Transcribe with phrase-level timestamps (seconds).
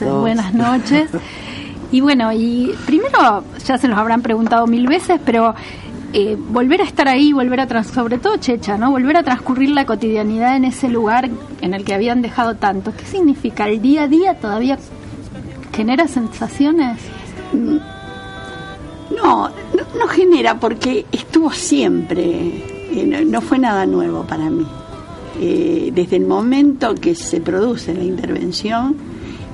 [0.00, 1.10] Buenas noches.
[1.92, 5.54] Y bueno, y primero ya se nos habrán preguntado mil veces, pero
[6.14, 8.90] eh, volver a estar ahí, volver a trans, sobre todo Checha, ¿no?
[8.90, 11.28] Volver a transcurrir la cotidianidad en ese lugar
[11.60, 12.94] en el que habían dejado tanto.
[12.96, 13.68] ¿Qué significa?
[13.68, 14.78] ¿El día a día todavía
[15.76, 16.96] genera sensaciones?
[17.52, 17.76] No,
[19.10, 19.50] no,
[19.98, 24.66] no genera porque estuvo siempre, eh, no, no fue nada nuevo para mí.
[25.38, 29.09] Eh, desde el momento que se produce la intervención,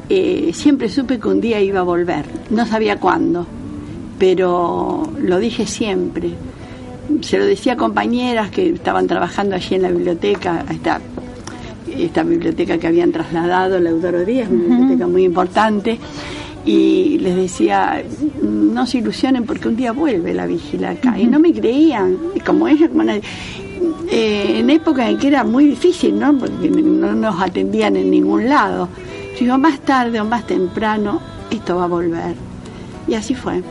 [0.08, 2.24] eh, siempre supe que un día iba a volver.
[2.50, 3.46] No sabía cuándo,
[4.18, 6.30] pero lo dije siempre.
[7.20, 11.00] Se lo decía a compañeras que estaban trabajando allí en la biblioteca, esta,
[11.96, 15.98] esta biblioteca que habían trasladado, la Eudoro Díaz, una biblioteca muy importante,
[16.64, 18.02] y les decía,
[18.42, 21.18] no se ilusionen porque un día vuelve la vigila acá.
[21.18, 23.22] Y no me creían, como ella, como nadie.
[24.10, 26.36] Eh, en época en que era muy difícil, ¿no?
[26.36, 28.88] Porque no nos atendían en ningún lado.
[29.38, 31.20] Digo, más tarde o más temprano,
[31.50, 32.34] esto va a volver.
[33.08, 33.62] Y así fue.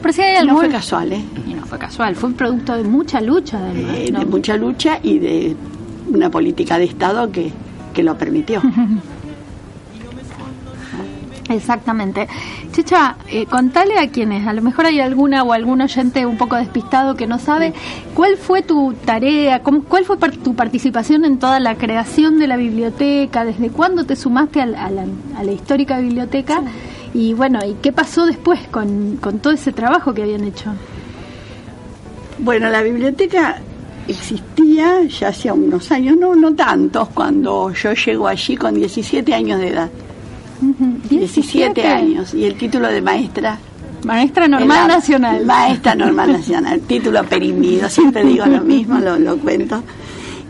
[0.00, 1.24] Pero si hay No fue casual, ¿eh?
[1.48, 3.96] Y no fue casual, fue un producto de mucha lucha además.
[3.96, 4.20] Eh, ¿no?
[4.20, 5.56] De mucha lucha y de
[6.12, 7.52] una política de Estado que,
[7.92, 8.62] que lo permitió.
[11.48, 12.26] Exactamente.
[12.72, 16.56] Checha, eh, contale a quienes, a lo mejor hay alguna o algún oyente un poco
[16.56, 17.74] despistado que no sabe,
[18.14, 22.46] ¿cuál fue tu tarea, cómo- cuál fue par- tu participación en toda la creación de
[22.46, 23.44] la biblioteca?
[23.44, 25.04] ¿Desde cuándo te sumaste a la, a la-
[25.36, 26.62] a la histórica biblioteca?
[27.12, 30.70] Y bueno, ¿y qué pasó después con, con todo ese trabajo que habían hecho?
[32.38, 33.58] Bueno, la biblioteca
[34.08, 39.60] existía ya hacía unos años, no, no tantos, cuando yo llego allí con 17 años
[39.60, 39.90] de edad.
[40.70, 42.34] Ujú, 17 años.
[42.34, 43.58] Y el título de maestra.
[44.04, 45.44] Maestra normal nacional.
[45.44, 46.80] Maestra normal nacional.
[46.86, 49.82] título perimido, siempre digo lo mismo, lo, lo cuento.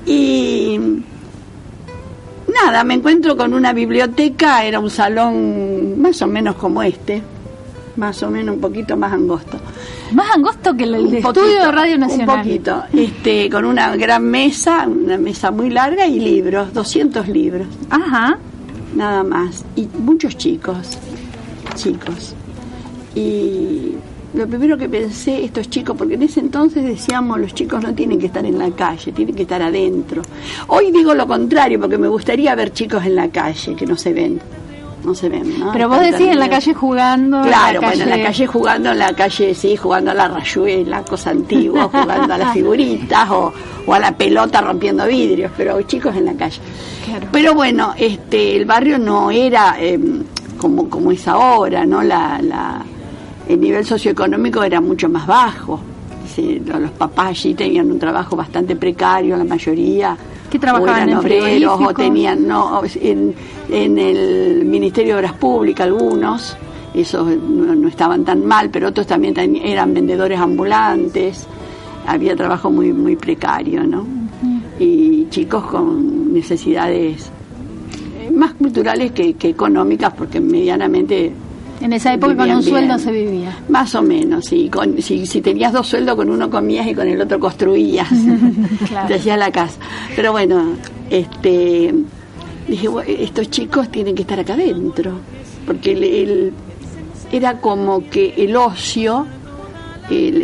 [0.07, 0.79] Y
[2.53, 7.23] nada, me encuentro con una biblioteca, era un salón más o menos como este,
[7.97, 9.59] más o menos un poquito más angosto.
[10.13, 12.39] Más angosto que el, estudio de Radio Nacional.
[12.39, 17.67] Un poquito, este, con una gran mesa, una mesa muy larga y libros, 200 libros,
[17.91, 18.39] Ajá.
[18.95, 19.65] Nada más.
[19.77, 20.99] Y muchos chicos,
[21.75, 22.35] chicos.
[23.15, 23.93] Y
[24.35, 28.19] lo primero que pensé, estos chicos, porque en ese entonces decíamos, los chicos no tienen
[28.19, 30.23] que estar en la calle, tienen que estar adentro.
[30.69, 34.13] Hoy digo lo contrario, porque me gustaría ver chicos en la calle, que no se
[34.13, 34.41] ven.
[35.05, 35.71] No se ven, ¿no?
[35.73, 37.43] Pero vos Están decís en la calle jugando.
[37.43, 41.05] en Claro, bueno, en la calle jugando, en la calle, sí, jugando a la rayuela,
[41.05, 43.53] cosa antigua, jugando a las figuritas o,
[43.87, 46.61] o a la pelota rompiendo vidrios, pero chicos en la calle.
[47.05, 47.29] Claro.
[47.31, 49.99] Pero bueno, este, el barrio no era eh,
[50.57, 52.03] como, como es ahora, ¿no?
[52.03, 52.83] La, la,
[53.47, 55.81] el nivel socioeconómico era mucho más bajo.
[56.35, 60.17] Sí, lo- los papás allí tenían un trabajo bastante precario, la mayoría.
[60.51, 63.35] ¿Qué trabajaban o eran en obreros o tenían, no, en,
[63.71, 66.57] en el Ministerio de Obras Públicas algunos,
[66.93, 71.47] esos no, no estaban tan mal, pero otros también ten- eran vendedores ambulantes,
[72.07, 74.05] había trabajo muy, muy precario, ¿no?
[74.79, 77.31] Y chicos con necesidades
[78.21, 81.33] eh, más culturales que, que económicas, porque medianamente
[81.81, 83.57] En esa época con un sueldo se vivía.
[83.69, 84.69] Más o menos, sí.
[84.71, 88.09] Con, si, si tenías dos sueldos, con uno comías y con el otro construías.
[88.89, 89.09] Claro.
[89.09, 89.77] Te hacías la casa.
[90.17, 90.75] Pero bueno,
[91.11, 91.95] este
[92.69, 95.13] dije, "Bueno, estos chicos tienen que estar acá adentro.
[95.67, 96.53] Porque el, el-
[97.33, 99.27] era como que el ocio,
[100.11, 100.43] el,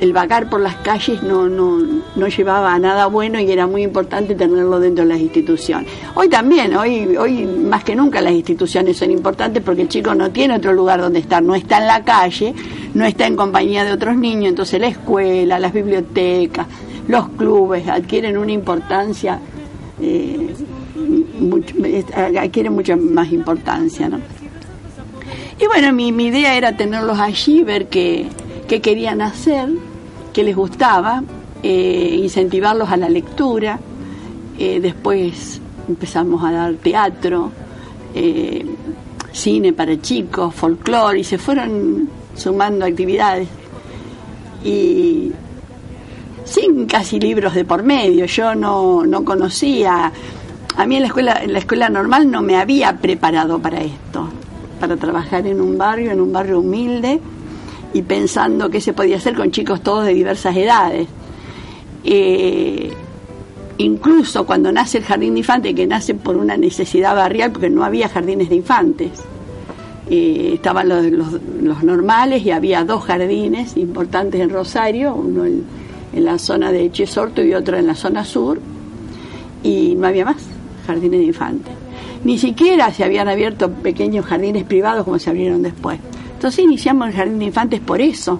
[0.00, 1.78] el- vagar por las calles no, no,
[2.16, 5.88] no llevaba a nada bueno y era muy importante tenerlo dentro de las instituciones.
[6.14, 10.30] Hoy también, hoy, hoy más que nunca las instituciones son importantes porque el chico no
[10.30, 12.54] tiene otro lugar donde estar, no está en la calle,
[12.94, 16.66] no está en compañía de otros niños, entonces la escuela, las bibliotecas,
[17.06, 19.38] los clubes adquieren una importancia,
[20.00, 20.54] eh,
[21.38, 21.74] mucho-
[22.16, 24.18] adquieren mucha más importancia, ¿no?
[25.60, 28.26] Y bueno, mi, mi idea era tenerlos allí, ver qué,
[28.68, 29.70] qué querían hacer,
[30.32, 31.24] qué les gustaba,
[31.62, 33.80] eh, incentivarlos a la lectura.
[34.58, 37.50] Eh, después empezamos a dar teatro,
[38.14, 38.64] eh,
[39.32, 43.48] cine para chicos, folclore, y se fueron sumando actividades.
[44.64, 45.32] Y
[46.44, 50.12] sin casi libros de por medio, yo no, no conocía
[50.76, 54.28] A mí en la escuela, en la escuela normal no me había preparado para esto,
[54.78, 57.20] para trabajar en un barrio, en un barrio humilde
[57.94, 61.08] y pensando qué se podía hacer con chicos todos de diversas edades.
[62.04, 62.92] Eh,
[63.78, 67.84] incluso cuando nace el jardín de infantes, que nace por una necesidad barrial, porque no
[67.84, 69.10] había jardines de infantes.
[70.10, 75.64] Eh, estaban los, los- normales y había dos jardines importantes en Rosario, uno en,
[76.14, 78.58] en la zona de Chesorto y otro en la zona sur,
[79.62, 80.36] y no había más
[80.86, 81.72] jardines de infantes.
[82.24, 86.00] Ni siquiera se habían abierto pequeños jardines privados como se abrieron después.
[86.38, 88.38] Entonces iniciamos el jardín de infantes por eso.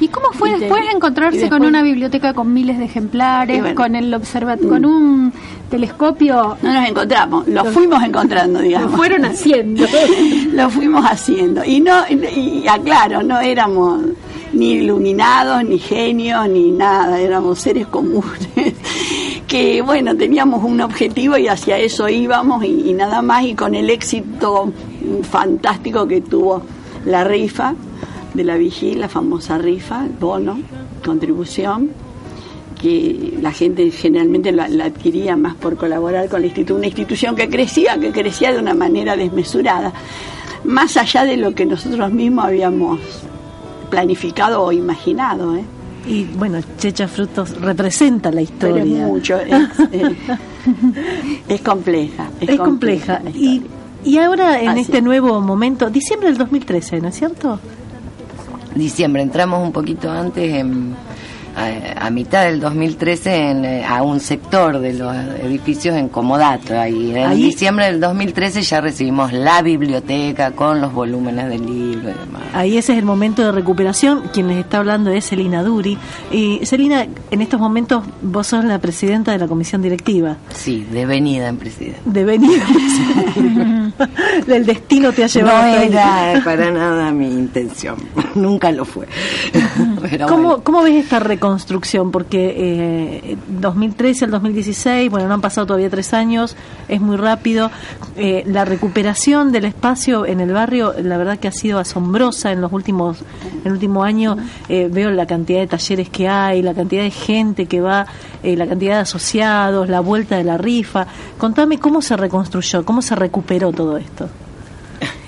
[0.00, 3.60] ¿Y cómo fue Y te- después encontrarse después- con una biblioteca con miles de ejemplares,
[3.60, 3.74] bueno.
[3.74, 5.32] con el observa con un
[5.70, 6.56] telescopio?
[6.62, 8.92] No nos encontramos, lo fuimos encontrando, Lo digamos.
[8.96, 9.84] fueron haciendo.
[10.52, 11.64] lo fuimos haciendo.
[11.64, 14.02] Y no, y aclaro, no éramos
[14.52, 18.48] ni iluminados, ni genios, ni nada, éramos seres comunes.
[19.48, 23.74] Que bueno, teníamos un objetivo y hacia eso íbamos y, y nada más, y con
[23.74, 24.72] el éxito
[25.30, 26.62] fantástico que tuvo
[27.04, 27.74] la rifa
[28.34, 30.58] de la vigil, la famosa rifa, bono,
[31.04, 31.90] contribución,
[32.80, 37.36] que la gente generalmente la, la adquiría más por colaborar con la institución, una institución
[37.36, 39.92] que crecía, que crecía de una manera desmesurada,
[40.64, 43.00] más allá de lo que nosotros mismos habíamos
[43.90, 45.54] planificado o imaginado.
[45.54, 45.64] ¿eh?
[46.06, 49.06] Y bueno, Checha Frutos representa la Pero historia.
[49.06, 49.52] mucho, es,
[49.92, 50.16] eh,
[51.48, 52.30] es compleja.
[52.40, 53.20] Es compleja.
[53.34, 53.81] Y, historia.
[54.04, 55.04] Y ahora en este es.
[55.04, 57.58] nuevo momento, diciembre del 2013, ¿no es cierto?
[58.74, 60.94] diciembre, entramos un poquito antes, en,
[61.56, 66.78] a, a mitad del 2013, en, eh, a un sector de los edificios en Comodato.
[66.78, 67.10] Ahí.
[67.16, 72.12] En Ahí- diciembre del 2013 ya recibimos la biblioteca con los volúmenes del libro y
[72.12, 72.42] demás.
[72.54, 74.22] Ahí ese es el momento de recuperación.
[74.32, 75.96] Quien les está hablando es Celina Duri.
[76.30, 80.36] Y Celina, en estos momentos vos sos la presidenta de la comisión directiva.
[80.54, 82.00] Sí, devenida en presidente.
[82.04, 82.62] De venir.
[84.46, 85.62] el destino te ha llevado.
[85.62, 87.96] No era para nada mi intención,
[88.34, 89.06] nunca lo fue.
[90.10, 90.64] Pero ¿Cómo, bueno.
[90.64, 92.12] ¿Cómo ves esta reconstrucción?
[92.12, 96.56] Porque eh, 2013 al 2016, bueno, no han pasado todavía tres años,
[96.88, 97.70] es muy rápido.
[98.16, 102.60] Eh, la recuperación del espacio en el barrio, la verdad que ha sido asombrosa en
[102.60, 104.36] los últimos, en el último año.
[104.68, 108.06] Eh, veo la cantidad de talleres que hay, la cantidad de gente que va,
[108.44, 111.06] eh, la cantidad de asociados, la vuelta de la rifa.
[111.38, 114.28] Contame cómo se reconstruyó, cómo se recuperó todo esto.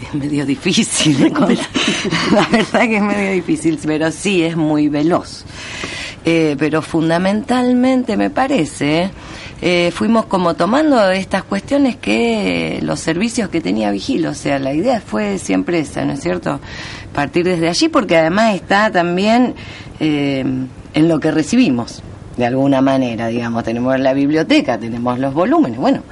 [0.05, 1.33] Es medio difícil.
[2.33, 5.45] La verdad que es medio difícil, pero sí es muy veloz.
[6.27, 9.11] Eh, pero fundamentalmente me parece,
[9.61, 14.73] eh, fuimos como tomando estas cuestiones que los servicios que tenía Vigil, o sea, la
[14.73, 16.61] idea fue siempre esa, ¿no es cierto?
[17.13, 19.55] Partir desde allí porque además está también
[20.01, 20.45] eh,
[20.95, 22.03] en lo que recibimos,
[22.39, 26.03] de alguna manera, digamos, tenemos la biblioteca, tenemos los volúmenes, bueno,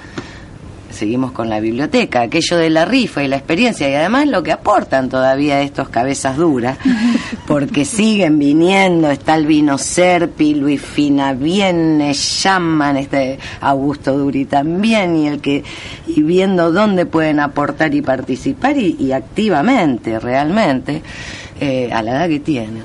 [0.92, 4.52] seguimos con la biblioteca, aquello de la rifa y la experiencia y además lo que
[4.52, 6.78] aportan todavía estos cabezas duras,
[7.46, 15.16] porque siguen viniendo, está el vino Serpi, Luis Fina viene, llaman, este Augusto Duri también
[15.16, 15.64] y el que
[16.06, 21.02] y viendo dónde pueden aportar y participar y, y activamente, realmente.
[21.64, 22.82] Eh, a la edad que tienen.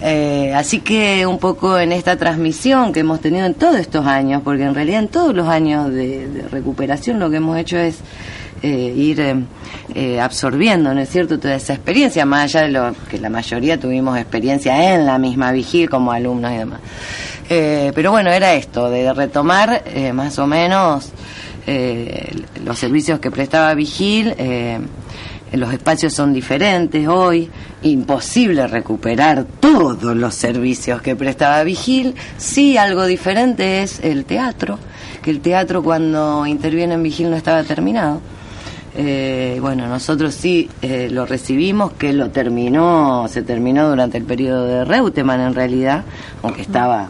[0.00, 4.42] Eh, así que un poco en esta transmisión que hemos tenido en todos estos años,
[4.44, 7.98] porque en realidad en todos los años de, recuperación lo que hemos hecho es
[8.62, 9.34] eh, ir eh,
[9.96, 13.80] eh, absorbiendo, ¿no es cierto?, toda esa experiencia, más allá de lo que la mayoría
[13.80, 16.80] tuvimos experiencia en la misma vigil como alumnos y demás.
[17.48, 19.82] Pero bueno, era esto, de retomar
[20.14, 21.10] más o menos
[22.64, 24.36] los servicios que prestaba vigil.
[25.52, 27.50] Los espacios son diferentes hoy,
[27.82, 32.14] imposible recuperar todos los servicios que prestaba Vigil.
[32.36, 34.78] Sí, algo diferente es el teatro,
[35.22, 38.20] que el teatro cuando interviene en Vigil no estaba terminado.
[38.94, 44.66] Eh, bueno, nosotros sí eh, lo recibimos, que lo terminó, se terminó durante el periodo
[44.66, 46.04] de Reutemann en realidad,
[46.42, 47.08] aunque estaba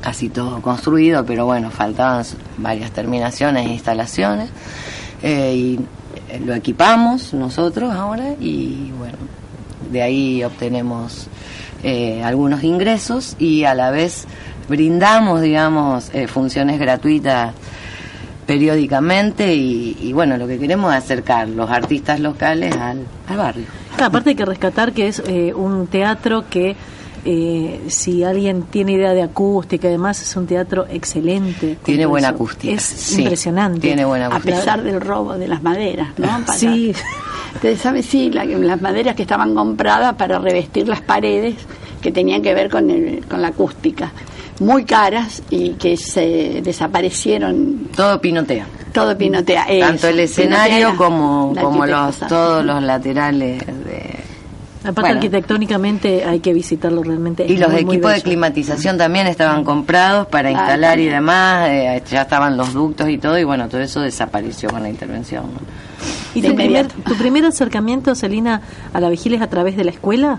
[0.00, 2.24] casi todo construido, pero bueno, faltaban
[2.56, 4.50] varias terminaciones e instalaciones.
[5.22, 5.78] Eh,
[6.44, 9.18] lo equipamos nosotros ahora y bueno,
[9.90, 11.28] de ahí obtenemos
[11.82, 14.26] eh, algunos ingresos y a la vez
[14.68, 17.54] brindamos, digamos, eh, funciones gratuitas
[18.46, 23.66] periódicamente y, y, bueno, lo que queremos es acercar los artistas locales al, al barrio.
[24.02, 26.74] Aparte hay que rescatar que es eh, un teatro que
[27.24, 31.78] eh, si alguien tiene idea de acústica y demás es un teatro excelente.
[31.84, 32.34] Tiene buena eso.
[32.36, 32.74] acústica.
[32.74, 33.80] Es sí, impresionante.
[33.80, 34.56] Tiene buena a acústica.
[34.56, 36.26] pesar del robo de las maderas, ¿no?
[36.46, 36.92] Para- Sí.
[37.54, 41.54] Ustedes saben, sí, la- las maderas que estaban compradas para revestir las paredes
[42.02, 44.12] que tenían que ver con, el- con la acústica.
[44.60, 48.66] muy caras y que se desaparecieron Todo pinotea.
[48.92, 49.66] todo pinotea.
[49.80, 54.17] Tanto eso, el escenario pinotea, como, como los, todos los laterales de,
[54.88, 55.14] Aparte, Bueno.
[55.16, 57.44] arquitectónicamente hay que visitarlo realmente.
[57.46, 61.68] Y los muy, muy equipos de climatización también estaban comprados para Ah, instalar y demás,
[61.68, 65.44] eh, ya estaban los ductos y todo, y bueno, todo eso desapareció con la intervención.
[65.44, 65.60] ¿no?
[66.34, 68.62] ¿Y tu primer, tu primer acercamiento, Celina,
[68.94, 70.38] a la vigilia es a través de la escuela?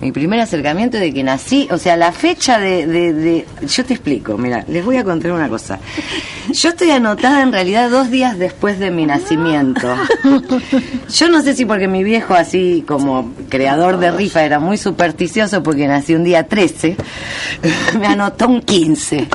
[0.00, 3.94] Mi primer acercamiento de que nací, o sea, la fecha de, de, de- Yo te
[3.94, 5.80] explico, mira, les voy a contar una cosa.
[6.52, 9.92] Yo estoy anotada en realidad dos días después de mi nacimiento.
[11.12, 15.62] Yo no sé si porque mi viejo, así como creador de rifa, era muy supersticioso
[15.64, 16.96] porque nací un día 13,
[18.00, 19.26] me anotó un 15.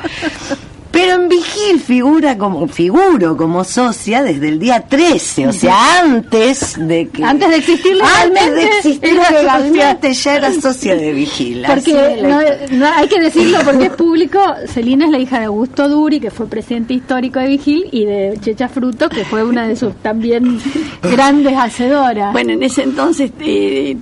[0.93, 6.75] Pero en Vigil figura como, figuro como socia desde el día 13, o sea, antes
[6.77, 7.23] de que...
[7.23, 11.63] Antes de existir Antes de existir legalmente ya era socia de Vigil.
[11.65, 14.39] Porque no, no, hay que decirlo porque es público.
[14.67, 18.37] Celina es la hija de Augusto Duri, que fue presidente histórico de Vigil, y de
[18.39, 20.59] Checha Fruto, que fue una de sus también
[21.01, 22.33] grandes hacedoras.
[22.33, 23.97] Bueno, en ese entonces eh,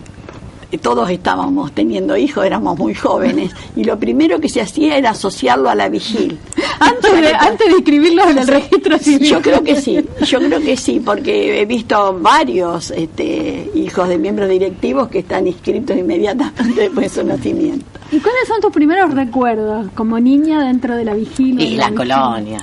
[0.78, 5.70] todos estábamos teniendo hijos, éramos muy jóvenes, y lo primero que se hacía era asociarlo
[5.70, 6.38] a la vigil.
[6.80, 9.30] antes, de, antes de inscribirlos en el registro civil.
[9.30, 14.18] Yo creo que sí, yo creo que sí, porque he visto varios este, hijos de
[14.18, 17.86] miembros directivos que están inscritos inmediatamente después de su nacimiento.
[18.12, 21.66] ¿Y cuáles son tus primeros recuerdos como niña dentro de la vigilia?
[21.66, 22.60] Y la colonia.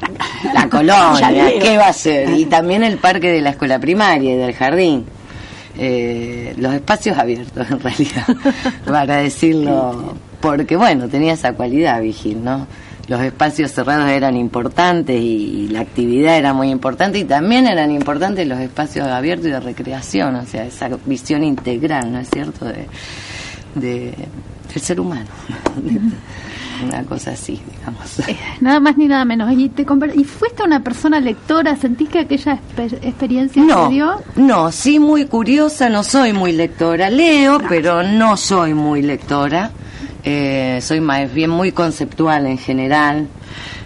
[0.00, 0.08] La
[0.54, 1.52] Ya colonia.
[1.60, 2.30] ¿qué va a ser?
[2.30, 5.04] Y también el parque de la escuela primaria y del jardín.
[5.78, 8.26] Eh, los espacios abiertos, en realidad,
[8.86, 12.66] para decirlo, porque bueno, tenía esa cualidad, Vigil, ¿no?
[13.08, 18.46] Los espacios cerrados eran importantes y la actividad era muy importante y también eran importantes
[18.46, 22.86] los espacios abiertos y de recreación, o sea, esa visión integral, ¿no es cierto?, de,
[23.74, 24.14] de-
[24.72, 25.26] del ser humano.
[26.82, 28.18] Una cosa así, digamos.
[28.28, 29.52] Eh, Nada más ni nada menos.
[29.52, 31.76] ¿Y, te ¿Y fuiste una persona lectora?
[31.76, 32.58] ¿Sentís que aquella
[33.02, 34.20] experiencia No, te dio?
[34.36, 37.10] no, sí muy curiosa, no soy muy lectora.
[37.10, 39.70] Leo, pero no soy muy lectora.
[40.24, 43.26] Eh, soy más bien muy conceptual en general,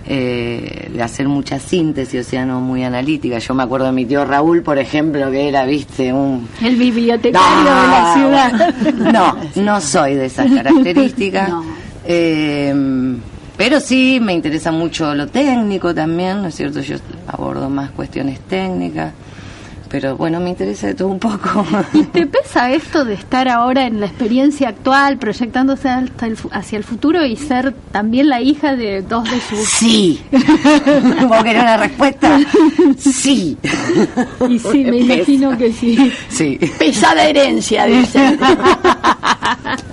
[0.06, 3.38] eh, de hacer mucha síntesis, o sea, no muy analítica.
[3.38, 6.46] Yo me acuerdo de mi tío Raúl, por ejemplo, que era, viste, un...
[6.62, 8.74] El bibliotecario de la ciudad.
[9.12, 11.48] No, no soy de esas características.
[11.48, 11.64] No.
[12.06, 12.74] Eh,
[13.56, 16.80] pero sí me interesa mucho lo técnico también, ¿no es cierto?
[16.80, 16.96] Yo
[17.26, 19.12] abordo más cuestiones técnicas.
[19.88, 21.64] Pero bueno, me interesa de todo un poco.
[21.92, 26.76] ¿Y te pesa esto de estar ahora en la experiencia actual, proyectándose hasta el hacia
[26.76, 29.60] el futuro y ser también la hija de dos de sus...
[29.60, 30.20] Sí.
[30.32, 32.40] ¿Vos querés una respuesta?
[32.98, 33.56] Sí.
[34.48, 36.12] Y sí, me imagino que sí.
[36.28, 36.58] Sí.
[36.78, 38.36] Pesada herencia, dice.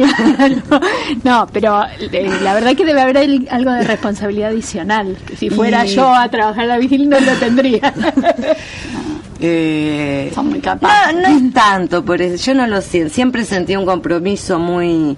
[0.00, 0.80] Claro.
[1.24, 5.16] No, pero eh, la verdad que debe haber el- algo de responsabilidad adicional.
[5.36, 7.92] Si fuera Y- yo a trabajar la vigil no lo tendría.
[9.40, 11.14] Eh, Son muy capaces.
[11.14, 12.44] No, no es tanto, por eso.
[12.44, 13.14] yo no lo siento.
[13.14, 15.16] Siempre sentí un compromiso muy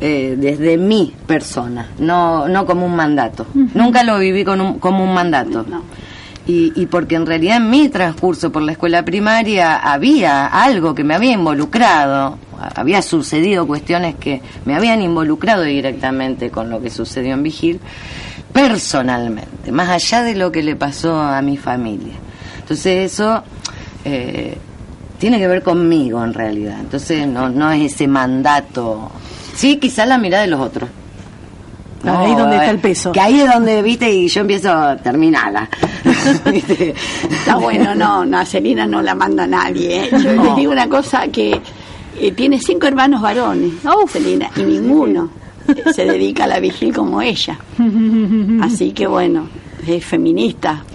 [0.00, 3.46] eh, desde mi persona, no, no como un mandato.
[3.74, 5.64] Nunca lo viví con un- como un mandato.
[5.68, 5.82] No.
[6.46, 11.04] Y, y porque en realidad en mi transcurso por la escuela primaria había algo que
[11.04, 12.38] me había involucrado,
[12.74, 17.80] había sucedido cuestiones que me habían involucrado directamente con lo que sucedió en Vigil,
[18.52, 22.14] personalmente, más allá de lo que le pasó a mi familia.
[22.60, 23.42] Entonces eso
[24.04, 24.56] eh,
[25.18, 26.78] tiene que ver conmigo en realidad.
[26.80, 29.10] Entonces no, no es ese mandato.
[29.54, 30.88] Sí, quizás la mirada de los otros.
[32.04, 33.12] Ahí donde está el peso.
[33.12, 35.68] Que ahí es donde, viste, y yo empiezo a terminarla.
[36.52, 36.94] ¿Viste?
[37.28, 40.04] Está bueno, no, no, a Celina no la manda nadie.
[40.04, 40.10] ¿eh?
[40.12, 41.60] Yo les digo una cosa que
[42.20, 43.72] eh, tiene cinco hermanos varones,
[44.08, 45.30] Celina, y ninguno
[45.94, 47.58] se dedica a la vigil como ella.
[48.62, 49.48] Así que bueno,
[49.86, 50.84] es feminista.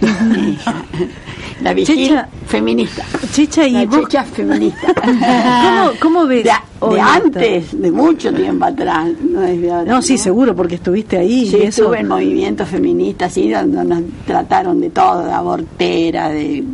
[1.62, 2.28] La vigil Checha.
[2.46, 3.04] feminista.
[3.32, 4.92] Chicha, ¿y La vos checha feminista.
[6.00, 6.44] cómo, cómo ves?
[6.44, 9.08] De, antes, de mucho tiempo atrás.
[9.22, 11.46] No, es de ahora, No, sí, seguro, porque estuviste ahí.
[11.46, 11.82] Sí, y eso.
[11.82, 16.64] estuve en movimientos feministas, sí, donde nos trataron de todo, de abortera, de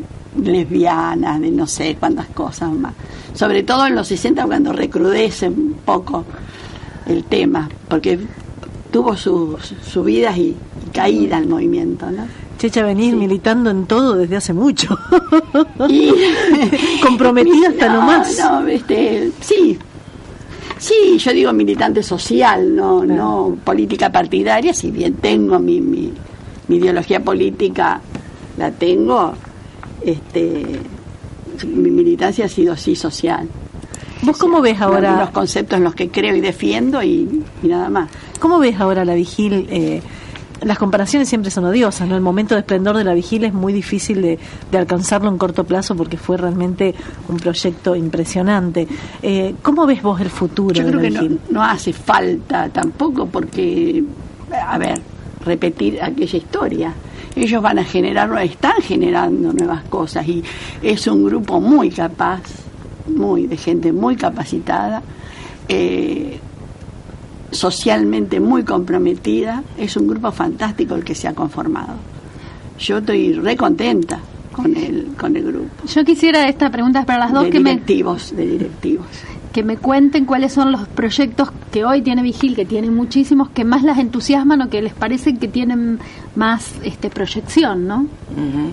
[0.43, 2.95] lesbianas, de no sé cuántas cosas más.
[3.35, 6.25] Sobre todo en los 60 cuando recrudece un poco
[7.07, 8.19] el tema, porque
[8.91, 10.57] tuvo sus subidas y,
[10.87, 12.25] y caídas el movimiento, ¿no?
[12.59, 14.99] Checha, venís militando en todo desde hace mucho.
[15.89, 16.13] Y
[17.03, 18.39] Comprometida hasta no, lo más.
[18.39, 19.79] No, este, sí.
[20.79, 23.15] Sí, yo digo militante social, no, Claro.
[23.15, 26.13] no política partidaria, si bien tengo mi, mi,
[26.69, 28.01] mi ideología política,
[28.57, 29.33] la tengo,
[30.03, 30.81] este,
[31.65, 33.49] mi militancia ha sido sí social.
[34.23, 35.19] ¿Vos cómo ves ahora?
[35.19, 38.11] Los conceptos en los que creo y defiendo y, y nada más.
[38.39, 39.67] ¿Cómo ves ahora la vigil?
[39.71, 40.03] Eh,
[40.63, 42.17] las comparaciones siempre son odiosas, ¿no?
[42.17, 44.39] El momento de esplendor de la vigil es muy difícil de,
[44.71, 46.95] de alcanzarlo en corto plazo porque fue realmente
[47.29, 48.87] un proyecto impresionante.
[49.23, 51.41] Eh, ¿Cómo ves vos el futuro Yo de la que no, vigil?
[51.51, 54.05] no hace falta tampoco porque,
[54.53, 55.01] a ver,
[55.47, 56.93] repetir aquella historia.
[57.37, 60.43] Ellos van a generar, están generando nuevas cosas y
[60.83, 62.43] es un grupo muy capaz,
[63.07, 65.03] muy de gente muy capacitada,
[65.69, 66.39] eh,
[67.51, 69.63] socialmente muy comprometida.
[69.79, 71.95] Es un grupo fantástico el que se ha conformado.
[72.79, 74.21] Yo estoy re contenta
[74.53, 75.87] con el, con el grupo.
[75.87, 79.07] Yo quisiera esta pregunta es para las dos de que me, directivos, de directivos.
[79.53, 83.65] Que me cuenten cuáles son los proyectos que hoy tiene Vigil, que tienen muchísimos, que
[83.65, 85.99] más las entusiasman o que les parece que tienen
[86.37, 88.01] más este proyección, ¿no?
[88.01, 88.73] Ujú.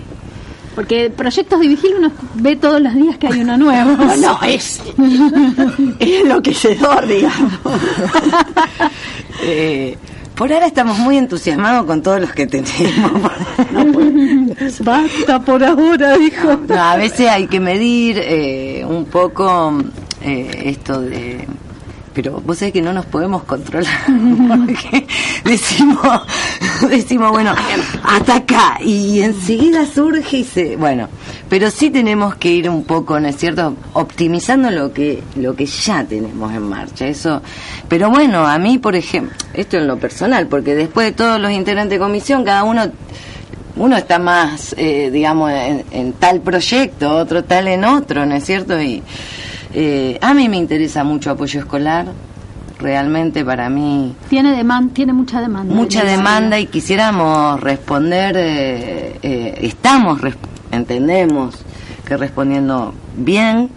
[0.74, 3.96] Porque proyectos de Vigil uno ve todos los días que hay uno nuevo.
[3.96, 4.80] No, no, es,
[5.98, 7.52] es enloquecedor, digamos.
[9.42, 9.96] Eh,
[10.36, 13.22] por ahora estamos muy entusiasmados con todos los que tenemos.
[14.84, 16.60] Basta por ahora, dijo.
[16.68, 19.74] No, a veces hay que medir eh, un poco
[20.28, 21.46] eh, esto de...
[22.14, 23.94] Pero vos sabés que no nos podemos controlar
[24.48, 25.06] porque
[25.44, 26.22] decimos,
[26.90, 27.54] decimos, bueno,
[28.02, 30.76] hasta acá y enseguida surge y se...
[30.76, 31.08] Bueno,
[31.48, 35.66] pero sí tenemos que ir un poco, ¿no es cierto?, optimizando lo que, lo que
[35.66, 37.06] ya tenemos en marcha.
[37.06, 37.40] Eso,
[37.88, 41.52] pero bueno, a mí, por ejemplo, esto en lo personal, porque después de todos los
[41.52, 42.90] integrantes de comisión, cada uno
[43.78, 48.44] uno está más, eh, digamos, en, en tal proyecto, otro tal en otro, ¿no es
[48.44, 48.80] cierto?
[48.80, 49.02] Y
[49.74, 52.06] eh, a mí me interesa mucho apoyo escolar,
[52.78, 55.74] realmente para mí Tiene deman- tiene mucha demanda.
[55.74, 60.20] mucha demanda y quisiéramos responder, eh, eh, estamos,
[60.70, 61.56] entendemos
[62.06, 63.70] que respondiendo bien,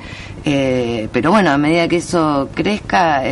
[0.46, 3.24] eh, pero bueno, a medida que eso crezca,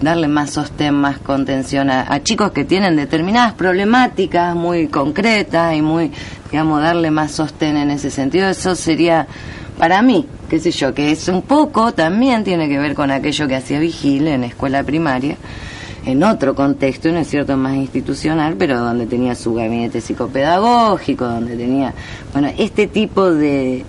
[0.00, 5.82] darle más sostén, más contención a, a chicos que tienen determinadas problemáticas muy concretas y
[5.82, 6.10] muy,
[6.50, 9.28] digamos, darle más sostén en ese sentido, eso sería
[9.82, 13.48] para mí, qué sé yo, que es un poco, también tiene que ver con aquello
[13.48, 15.36] que hacía Vigil en escuela primaria,
[16.06, 21.56] en otro contexto, no es cierto, más institucional, pero donde tenía su gabinete psicopedagógico, donde
[21.56, 21.92] tenía,
[22.32, 23.84] bueno, este tipo de,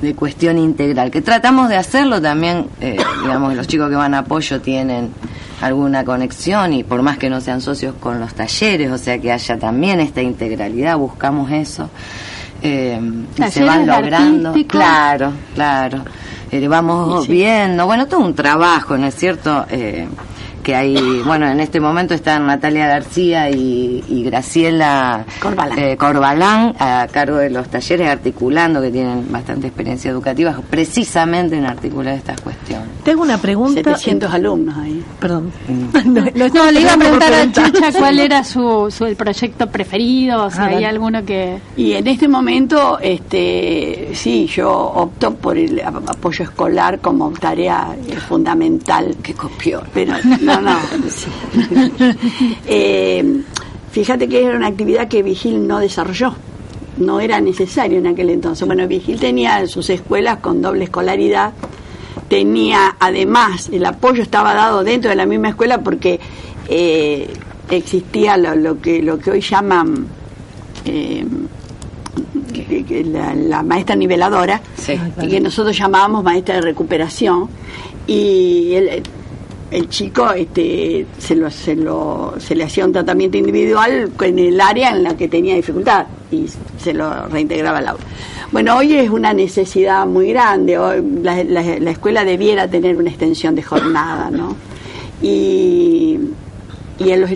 [0.00, 4.18] de cuestión integral, que tratamos de hacerlo también, eh, digamos, los chicos que van a
[4.18, 5.10] apoyo tienen
[5.60, 9.30] alguna conexión y por más que no sean socios con los talleres, o sea que
[9.30, 11.90] haya también esta integralidad, buscamos eso.
[12.62, 13.00] Eh,
[13.36, 14.54] y se van logrando.
[14.66, 16.04] Claro, claro.
[16.50, 19.64] Eh, vamos viendo, bueno, todo un trabajo, ¿no es cierto?
[19.70, 20.06] Eh,
[20.62, 20.96] que hay,
[21.26, 25.78] bueno, en este momento están Natalia García y, y Graciela Corbalán.
[25.78, 31.66] eh, Corbalán a cargo de los talleres articulando, que tienen bastante experiencia educativa, precisamente en
[31.66, 32.88] articular estas cuestiones.
[33.04, 33.82] Tengo una pregunta.
[33.82, 35.02] 700 alumnos ahí.
[35.20, 35.52] Perdón.
[35.68, 36.18] Mm.
[36.54, 40.50] No, le iba a preguntar a Chucha cuál era su, su el proyecto preferido, o
[40.50, 41.58] sea, Ah, hay alguno que...
[41.76, 47.88] Y en este momento, este, sí, yo opto por el ap- apoyo escolar como tarea
[48.06, 49.16] eh, fundamental.
[49.22, 49.82] Qué copión.
[49.92, 50.78] Pero no, no.
[51.08, 51.26] sí.
[52.66, 53.42] Eh,
[53.90, 56.34] fíjate que era una actividad que Vigil no desarrolló.
[56.98, 58.66] No era necesario en aquel entonces.
[58.66, 61.52] Bueno, Vigil tenía sus escuelas con doble escolaridad.
[62.28, 66.20] Tenía, además, el apoyo estaba dado dentro de la misma escuela porque
[66.68, 67.32] eh,
[67.70, 70.06] existía lo, lo que lo que hoy llaman
[70.84, 71.24] eh,
[73.04, 74.94] la, la maestra niveladora Sí.
[75.20, 77.48] y que nosotros llamábamos maestra de recuperación
[78.06, 79.02] y el,
[79.72, 84.60] el chico este se lo, se lo se le hacía un tratamiento individual en el
[84.60, 86.46] área en la que tenía dificultad y
[86.78, 88.04] se lo reintegraba al aula.
[88.52, 93.08] Bueno, hoy es una necesidad muy grande, hoy la, la- la escuela debiera tener una
[93.08, 94.54] extensión de jornada, ¿no?
[95.22, 96.18] Y
[96.98, 97.30] y en los-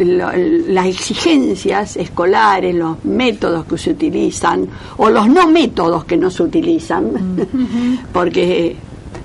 [0.00, 0.32] lo-
[0.72, 6.42] las exigencias escolares, los métodos que se utilizan o los no métodos que no se
[6.42, 7.10] utilizan,
[8.12, 8.74] porque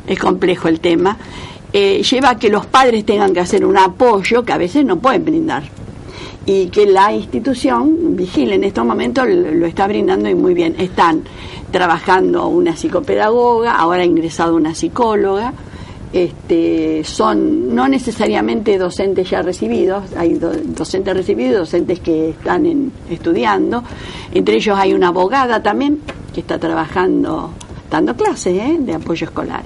[0.06, 1.17] es complejo el tema,
[1.73, 4.97] eh, lleva a que los padres tengan que hacer un apoyo que a veces no
[4.99, 5.63] pueden brindar
[6.45, 10.75] y que la institución vigile en estos momentos lo, está brindando y muy bien.
[10.80, 11.23] Están
[11.71, 15.51] trabajando una psicopedagoga, ahora ha ingresado una psicóloga,
[16.13, 22.93] este, son no necesariamente docentes ya recibidos, hay do- docentes recibidos, docentes que están en-
[23.10, 23.84] estudiando,
[24.34, 25.99] entre ellos hay una abogada también
[26.34, 27.51] que está trabajando,
[27.91, 28.77] dando clases ¿eh?
[28.80, 29.63] de apoyo escolar.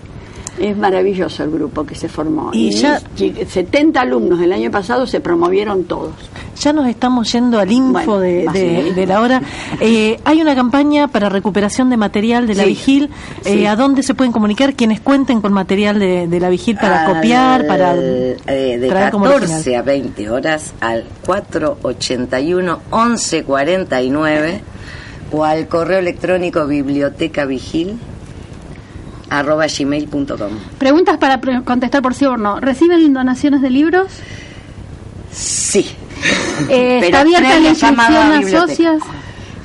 [0.60, 2.52] Es maravilloso el grupo que se formó.
[2.54, 6.12] Y ya- chi- 70 alumnos el año pasado se promovieron todos.
[6.60, 9.42] ya nos estamos yendo al info Bueno, de, de- la hora.
[9.80, 12.70] Eh, hay una campaña para recuperación de material de la Sí.
[12.70, 13.10] vigil.
[13.46, 13.66] Eh, Sí.
[13.66, 17.14] ¿A dónde se pueden comunicar quienes cuenten con material de, de la vigil para Al-
[17.16, 18.38] copiar, para eh,
[18.80, 19.80] de traer como 14 original?
[19.80, 24.62] a 20 horas al 481 1149
[25.32, 27.98] o al correo electrónico bibliotecavigil
[29.32, 30.52] arroba gmail.com.
[30.78, 32.60] Preguntas para pre- contestar por sí o no.
[32.60, 34.08] ¿Reciben donaciones de libros?
[35.32, 35.90] Sí.
[36.70, 38.00] Eh, ¿Está abierta la inscripción
[38.34, 39.02] a socias?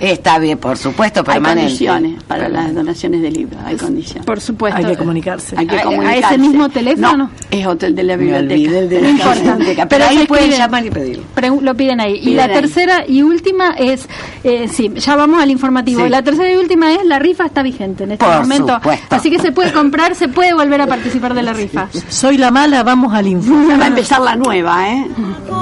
[0.01, 1.63] Está bien, por supuesto, Hay permanente.
[1.63, 4.25] condiciones para las donaciones de libros, hay condiciones.
[4.27, 4.79] Por supuesto.
[4.79, 5.57] Hay que comunicarse.
[5.59, 6.19] Hay que ¿A- a comunicarse.
[6.35, 7.17] ese mismo teléfono?
[7.17, 8.79] No, es hotel de la Me biblioteca.
[8.79, 11.23] el de No la biblioteca, Pero Pero ahí se pueden llamar y pedirlo.
[11.63, 12.21] Lo piden ahí.
[12.23, 12.53] y la ahí.
[12.53, 14.09] tercera y última es,
[14.45, 16.03] eh, sí, ya vamos al informativo.
[16.05, 16.11] Sí.
[16.11, 18.75] La tercera y última es, la rifa está vigente en este Por momento.
[18.77, 19.17] supuesto.
[19.17, 21.89] Así que se puede comprar, se puede volver a participar de la rifa.
[22.09, 23.55] Soy la mala, vamos al info.
[23.69, 25.07] Ya va a empezar la nueva, ¿eh?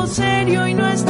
[0.08, 1.04] Serio y no es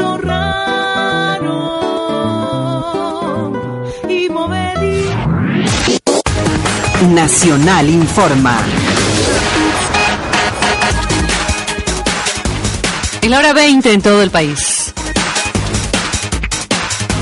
[7.08, 8.58] Nacional Informa.
[13.20, 14.92] Es la hora 20 en todo el país.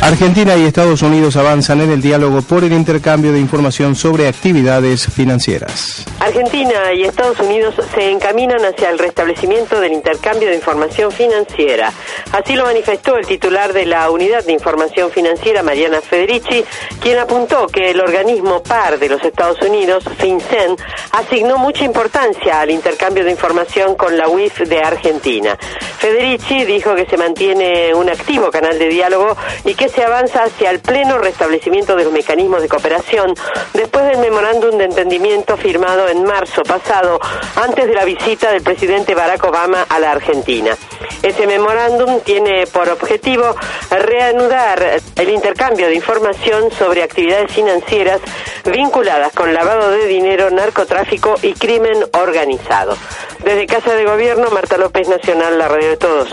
[0.02, 5.06] Argentina y Estados Unidos avanzan en el diálogo por el intercambio de información sobre actividades
[5.06, 6.04] financieras.
[6.18, 11.92] Argentina y Estados Unidos se encaminan hacia el restablecimiento del intercambio de información financiera.
[12.32, 16.64] Así lo manifestó el titular de la Unidad de Información Financiera, Mariana Federici,
[17.00, 20.76] quien apuntó que el organismo par de los Estados Unidos, FinCEN,
[21.12, 25.58] asignó mucha importancia al intercambio de información con la UIF de Argentina.
[25.98, 30.70] Federici dijo que se mantiene un activo canal de diálogo y que se avanza hacia
[30.70, 33.34] el pleno restablecimiento de los mecanismos de cooperación
[33.74, 37.20] después del memorándum de entendimiento firmado en marzo pasado
[37.56, 40.76] antes de la visita del presidente Barack Obama a la Argentina.
[41.22, 43.54] Ese memorándum tiene por objetivo
[43.90, 48.20] reanudar el intercambio de información sobre actividades financieras
[48.64, 52.96] vinculadas con lavado de dinero, narcotráfico y crimen organizado.
[53.44, 56.28] Desde Casa de Gobierno, Marta López Nacional, la radio de todos.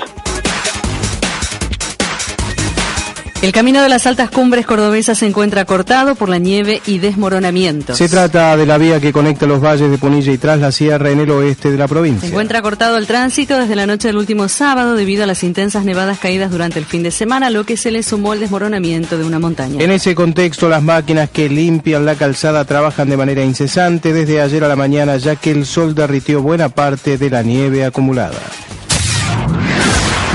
[3.42, 7.98] El camino de las altas cumbres cordobesas se encuentra cortado por la nieve y desmoronamientos.
[7.98, 11.10] Se trata de la vía que conecta los valles de Punilla y Tras la Sierra
[11.10, 12.28] en el oeste de la Se provincia.
[12.28, 16.20] encuentra cortado el tránsito desde la noche del último sábado debido a las intensas nevadas
[16.20, 19.40] caídas durante el fin de semana, lo que se le sumó el desmoronamiento de una
[19.40, 19.82] montaña.
[19.82, 24.66] En ese contexto, las máquinas que limpian la calzada trabajan de manera incesante desde ayer
[24.66, 28.38] a la mañana, ya que el sol derritió buena parte de la nieve acumulada.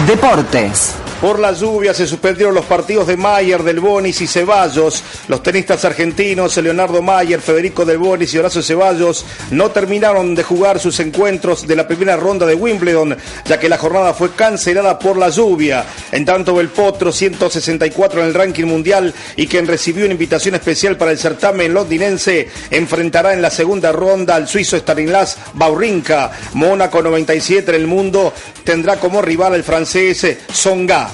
[0.07, 0.95] Deportes.
[1.25, 5.03] Por la lluvia se suspendieron los partidos de Mayer, Del Bonis y Ceballos.
[5.27, 10.79] Los tenistas argentinos Leonardo Mayer, Federico Del Bonis y Horacio Ceballos no terminaron de jugar
[10.79, 15.17] sus encuentros de la primera ronda de Wimbledon, ya que la jornada fue cancelada por
[15.17, 15.87] la lluvia.
[16.13, 20.99] En tanto, el Potro, 164 en el ranking mundial y quien recibió una invitación especial
[20.99, 26.33] para el certamen londinense, enfrentará en la segunda ronda al suizo Stanislas Baurinka.
[26.53, 28.31] Mónaco 97 en el mundo
[28.63, 31.14] tendrá como rival al francés Songa.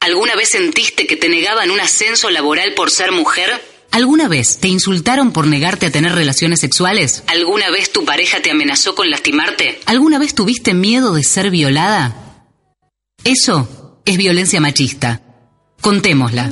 [0.01, 3.51] ¿Alguna vez sentiste que te negaban un ascenso laboral por ser mujer?
[3.91, 7.23] ¿Alguna vez te insultaron por negarte a tener relaciones sexuales?
[7.29, 9.81] ¿Alguna vez tu pareja te amenazó con lastimarte?
[9.87, 12.45] ¿Alguna vez tuviste miedo de ser violada?
[13.25, 15.23] Eso es violencia machista.
[15.87, 16.51] Contémosla.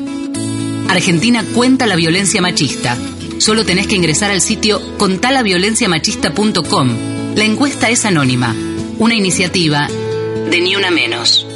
[0.88, 2.96] Argentina cuenta la violencia machista.
[3.38, 6.90] Solo tenés que ingresar al sitio contalaviolenciamachista.com.
[7.34, 8.54] La encuesta es anónima.
[9.00, 11.48] Una iniciativa de Ni Una Menos.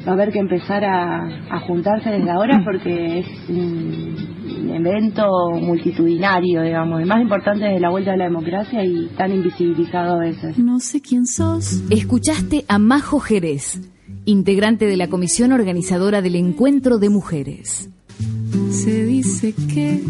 [0.06, 6.62] va a haber que empezar a, a juntarse desde ahora porque es un evento multitudinario
[6.62, 10.58] digamos el más importante de la vuelta a la democracia y tan invisibilizado a veces
[10.58, 11.82] No sé quién sos.
[11.90, 13.80] Escuchaste a Majo Jerez,
[14.24, 17.90] integrante de la comisión organizadora del Encuentro de Mujeres.
[18.70, 20.00] Se dice que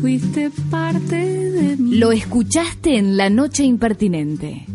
[0.00, 1.98] fuiste parte de mí.
[1.98, 4.66] Lo escuchaste en La Noche Impertinente.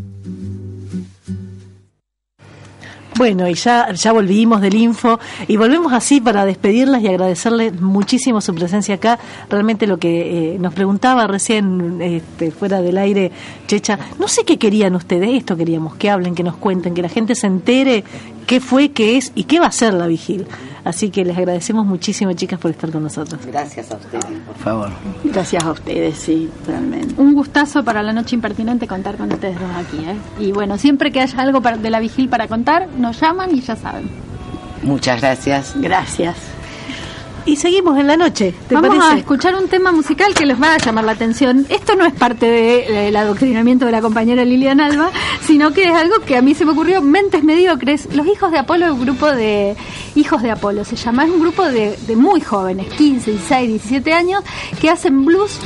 [3.17, 8.41] Bueno, y ya, ya volvimos del info y volvemos así para despedirlas y agradecerles muchísimo
[8.41, 9.17] su presencia acá.
[9.49, 13.31] Realmente lo que eh, nos preguntaba recién este, fuera del aire,
[13.67, 17.07] Checha, no sé qué querían ustedes, esto queríamos, que hablen, que nos cuenten, que la
[17.07, 18.03] gente se entere
[18.45, 20.45] qué fue, qué es y qué va a ser la vigil.
[20.83, 23.43] Así que les agradecemos muchísimo, chicas, por estar con nosotros.
[23.45, 24.89] Gracias a ustedes, por favor.
[25.23, 27.15] Gracias a ustedes, sí, realmente.
[27.17, 29.97] Un gustazo para la noche impertinente contar con ustedes dos aquí.
[30.05, 30.15] ¿eh?
[30.39, 33.61] Y bueno, siempre que haya algo para- de la vigil para contar, nos llaman y
[33.61, 34.09] ya saben.
[34.83, 35.73] Muchas gracias.
[35.75, 36.35] Gracias.
[37.45, 40.73] Y seguimos en la noche, ¿te Vamos a escuchar un tema musical que les va
[40.73, 41.67] a llamar la atención.
[41.69, 46.21] Esto no es parte del adoctrinamiento de la compañera Lilian Alba, sino que es algo
[46.25, 48.15] que a mí se me ocurrió, Mentes Mediocres.
[48.15, 49.75] Los Hijos de Apolo es un grupo de
[50.15, 51.25] Hijos de Apolo, se llama.
[51.25, 54.43] Es un grupo de, de muy jóvenes, 15, 16, 17 años,
[54.81, 55.59] que hacen blues.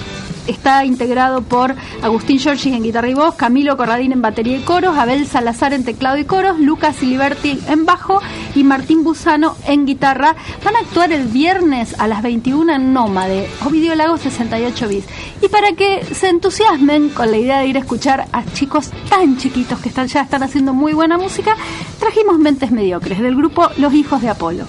[0.50, 4.98] Está integrado por Agustín Giorgis en guitarra y voz, Camilo Corradín en batería y coros,
[4.98, 8.20] Abel Salazar en teclado y coros, Lucas Siliberti en bajo
[8.56, 10.36] y Martín Busano en guitarra.
[10.64, 15.06] Van a actuar el viernes a las 21 en Nómade, Ovidio Lago 68 bis.
[15.40, 19.38] Y para que se entusiasmen con la idea de ir a escuchar a chicos tan
[19.38, 21.56] chiquitos que están, ya están haciendo muy buena música,
[22.00, 24.66] trajimos Mentes Mediocres del grupo Los Hijos de Apolo.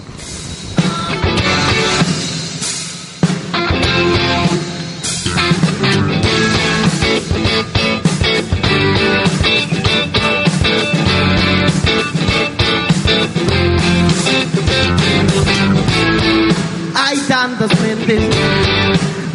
[17.11, 18.23] Hay tantas mentes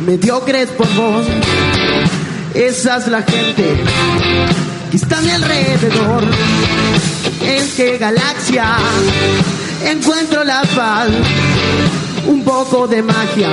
[0.07, 1.25] mediocres por vos.
[2.53, 3.83] Esa es la gente
[4.89, 6.23] que está a mi alrededor.
[7.41, 8.77] ¿En qué galaxia
[9.83, 11.09] encuentro la paz?
[12.27, 13.49] Un poco de magia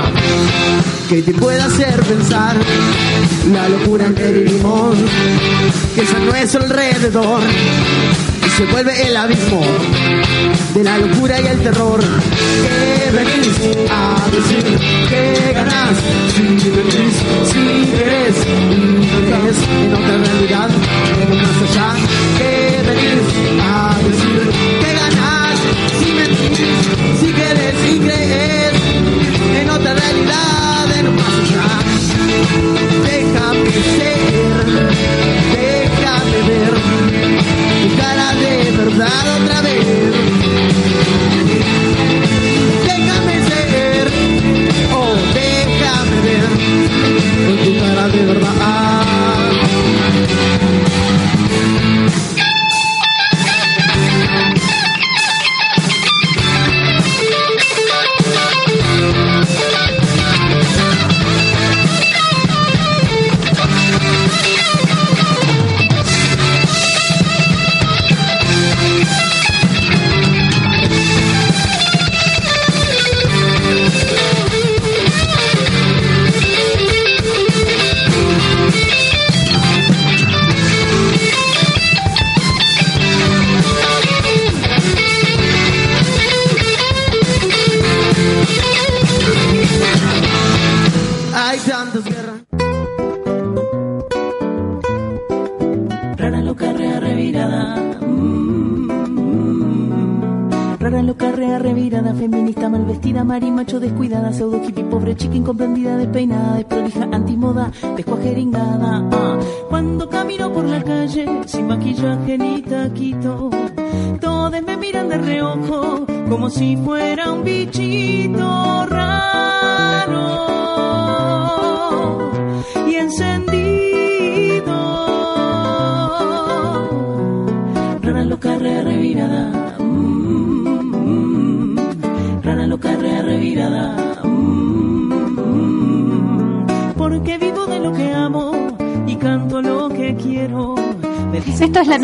[1.09, 2.55] que te pueda hacer pensar
[3.53, 4.99] la locura en que vivimos,
[5.97, 7.41] que es a nuestro alrededor
[8.63, 9.61] se vuelve el abismo
[10.75, 12.01] de la locura y el terror.
[12.01, 13.59] ¿Qué venís
[13.91, 14.79] a decir?
[15.09, 15.97] ¿Qué ganás?
[16.35, 17.17] Si venís,
[17.51, 18.37] si querés,
[19.27, 20.71] crees en otra realidad,
[21.23, 21.89] en más allá.
[22.39, 22.55] ¿Qué
[22.87, 23.27] venís
[23.61, 24.43] a decir?
[24.81, 25.59] ¿Qué ganás?
[25.99, 26.85] Si mentís,
[27.21, 28.75] si querés y crees
[29.61, 31.69] en otra realidad, en más allá.
[33.11, 35.52] Déjame ser,
[36.41, 36.75] ver
[37.83, 38.92] tu cara de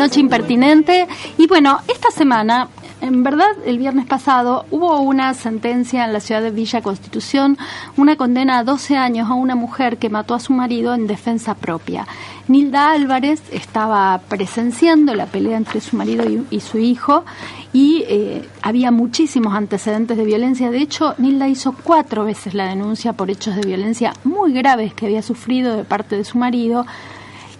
[0.09, 1.07] Noche Impertinente.
[1.37, 2.67] Y bueno, esta semana,
[2.99, 7.59] en verdad, el viernes pasado, hubo una sentencia en la ciudad de Villa Constitución,
[7.95, 11.53] una condena a 12 años a una mujer que mató a su marido en defensa
[11.53, 12.07] propia.
[12.47, 17.23] Nilda Álvarez estaba presenciando la pelea entre su marido y, y su hijo
[17.71, 20.71] y eh, había muchísimos antecedentes de violencia.
[20.71, 25.05] De hecho, Nilda hizo cuatro veces la denuncia por hechos de violencia muy graves que
[25.05, 26.87] había sufrido de parte de su marido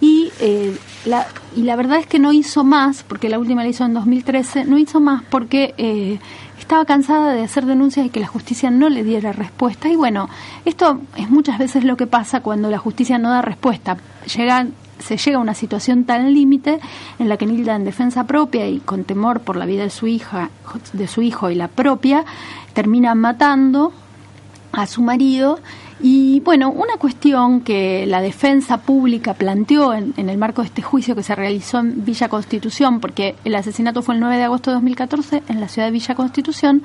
[0.02, 3.70] y eh, la, y la verdad es que no hizo más, porque la última la
[3.70, 6.20] hizo en 2013, no hizo más porque eh,
[6.60, 9.90] estaba cansada de hacer denuncias y que la justicia no le diera respuesta.
[9.90, 10.30] Y bueno,
[10.66, 13.98] esto es muchas veces lo que pasa cuando la justicia no da respuesta.
[14.36, 16.80] Llegan, se llega a una situación tan límite
[17.18, 20.06] en la que Nilda, en defensa propia y con temor por la vida de su
[20.06, 20.52] hija,
[20.94, 22.26] de su hijo y la propia,
[22.74, 23.92] termina matando
[24.72, 25.60] a su marido
[26.02, 30.82] y bueno, una cuestión que la defensa pública planteó en, en, el marco de este
[30.82, 34.72] juicio que se realizó en Villa Constitución, porque el asesinato fue el 9 de agosto
[34.72, 36.84] de 2014 en la ciudad de Villa Constitución,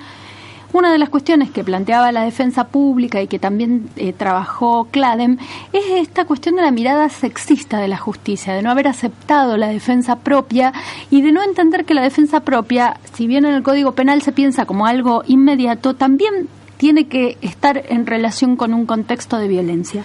[0.75, 5.39] una de las cuestiones que planteaba la defensa pública y que también eh, trabajó Cladem
[5.73, 9.69] es esta cuestión de la mirada sexista de la justicia, de no haber aceptado la
[9.69, 10.73] defensa propia
[11.13, 14.33] y de no entender que la defensa propia, si bien en el Código Penal se
[14.33, 20.05] piensa como algo inmediato, también tiene que estar en relación con un contexto de violencia.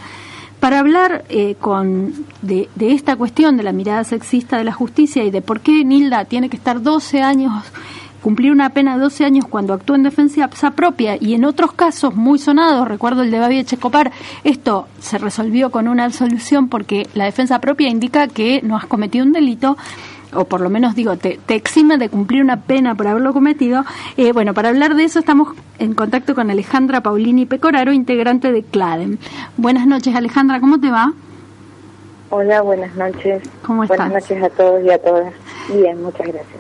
[0.59, 5.31] Para hablar eh, con, de, esta cuestión de la mirada sexista de la justicia y
[5.31, 7.63] de por qué Nilda tiene que estar 12 años,
[8.21, 12.15] cumplir una pena de 12 años cuando actúa en defensa propia y en otros casos
[12.15, 14.11] muy sonados, recuerdo el de Babi Checopar,
[14.43, 19.25] esto se resolvió con una absolución porque la defensa propia indica que no has cometido
[19.25, 19.77] un delito
[20.33, 23.83] o por lo menos digo, te, te, exime de cumplir una pena por haberlo cometido.
[24.17, 28.63] Eh, bueno, para hablar de eso estamos en contacto con Alejandra Paulini Pecoraro, integrante de
[28.63, 29.17] CLADEM.
[29.57, 31.13] Buenas noches, Alejandra, ¿cómo te va?
[32.31, 33.41] Hola, buenas noches.
[33.65, 33.97] ¿Cómo estás?
[33.97, 35.33] Buenas noches a todos y a todas.
[35.73, 36.59] Bien, muchas gracias.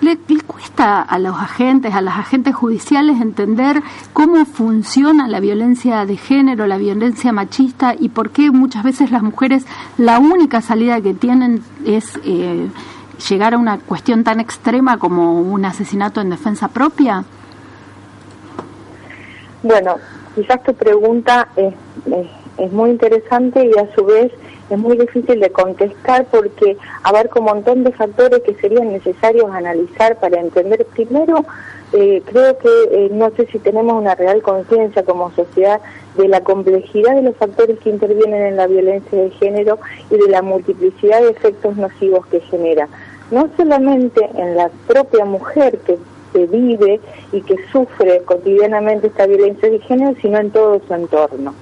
[0.00, 6.04] ¿Le, ¿Le, cuesta a los agentes, a las agentes judiciales entender cómo funciona la violencia
[6.06, 9.64] de género, la violencia machista y por qué muchas veces las mujeres
[9.98, 12.68] la única salida que tienen es eh,
[13.28, 17.24] llegar a una cuestión tan extrema como un asesinato en defensa propia?
[19.62, 19.96] Bueno,
[20.34, 21.74] quizás tu pregunta es,
[22.58, 24.32] es, muy interesante y a su vez
[24.70, 30.18] es muy difícil de contestar porque abarca un montón de factores que serían necesarios analizar
[30.18, 30.84] para entender.
[30.86, 31.44] Primero,
[31.92, 35.80] eh, creo que eh, no sé si tenemos una real conciencia como sociedad
[36.16, 39.78] de la complejidad de los factores que intervienen en la violencia de género
[40.10, 42.88] y de la multiplicidad de efectos nocivos que genera
[43.32, 45.98] no solamente en la propia mujer que,
[46.32, 47.00] que, vive
[47.32, 51.54] y que sufre cotidianamente esta violencia de género, sino en todo su entorno.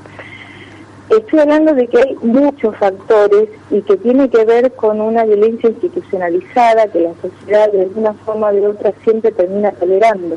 [1.09, 5.70] Estoy hablando de que hay muchos factores y que tiene que ver con una violencia
[5.70, 10.37] institucionalizada que la sociedad de alguna forma o de otra siempre termina tolerando.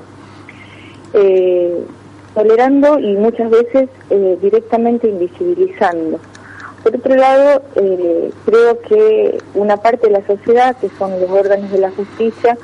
[1.14, 1.84] Eh,
[2.34, 6.20] tolerando y muchas veces eh, directamente invisibilizando.
[6.84, 11.72] Por otro lado, eh, creo que una parte de la sociedad, que son los órganos
[11.72, 12.58] de la justicia,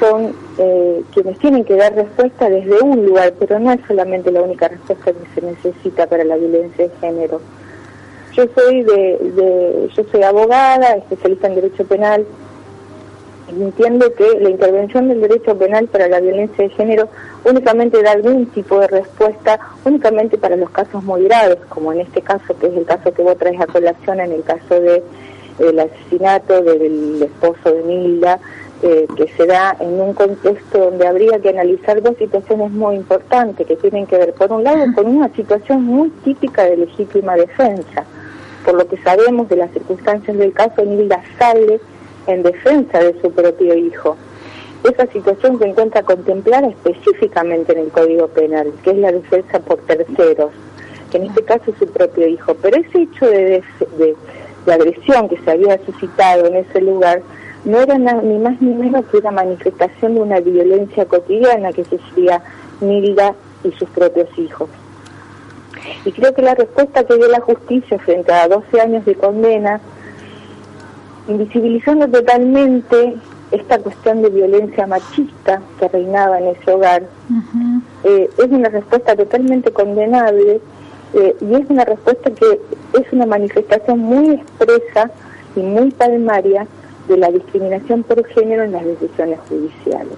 [0.00, 4.40] son eh, quienes tienen que dar respuesta desde un lugar, pero no es solamente la
[4.40, 7.42] única respuesta que se necesita para la violencia de género.
[8.34, 12.24] Yo soy de, de yo soy abogada, especialista en derecho penal,
[13.60, 17.08] entiendo que la intervención del derecho penal para la violencia de género
[17.44, 22.22] únicamente da algún tipo de respuesta, únicamente para los casos muy graves, como en este
[22.22, 25.02] caso, que es el caso que vos traes a colación, en el caso de
[25.58, 28.38] el asesinato del esposo de Nilda,
[28.82, 33.66] eh, que se da en un contexto donde habría que analizar dos situaciones muy importantes
[33.66, 38.04] que tienen que ver, por un lado, con una situación muy típica de legítima defensa.
[38.64, 41.80] Por lo que sabemos de las circunstancias del caso, Nilda sale
[42.26, 44.16] en defensa de su propio hijo.
[44.84, 49.78] Esa situación se encuentra contemplada específicamente en el Código Penal, que es la defensa por
[49.80, 50.50] terceros,
[51.10, 52.54] que en este caso es su propio hijo.
[52.60, 53.62] Pero ese hecho de,
[53.98, 54.16] de,
[54.66, 57.22] de agresión que se había suscitado en ese lugar
[57.64, 62.42] no era ni más ni menos que una manifestación de una violencia cotidiana que sufría
[62.80, 64.68] Nilda y sus propios hijos.
[66.04, 69.80] Y creo que la respuesta que dio la justicia frente a 12 años de condena
[71.28, 73.16] invisibilizando totalmente
[73.50, 77.02] esta cuestión de violencia machista que reinaba en ese hogar.
[77.28, 77.82] Uh -huh.
[78.04, 80.60] eh, es una respuesta totalmente condenable
[81.14, 82.60] eh, y es una respuesta que
[82.98, 85.10] es una manifestación muy expresa
[85.54, 86.66] y muy palmaria
[87.08, 90.16] de la discriminación por género en las decisiones judiciales.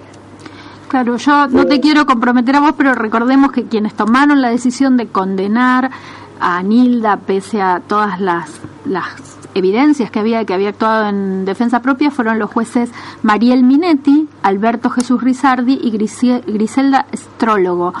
[0.87, 4.95] Claro, yo no te quiero comprometer a vos, pero recordemos que quienes tomaron la decisión
[4.97, 5.91] de condenar
[6.39, 11.81] a Nilda pese a todas las, las evidencias que había que había actuado en defensa
[11.81, 12.91] propia fueron los jueces
[13.23, 17.93] Mariel Minetti, Alberto Jesús Rizardi y Griselda Strólogo.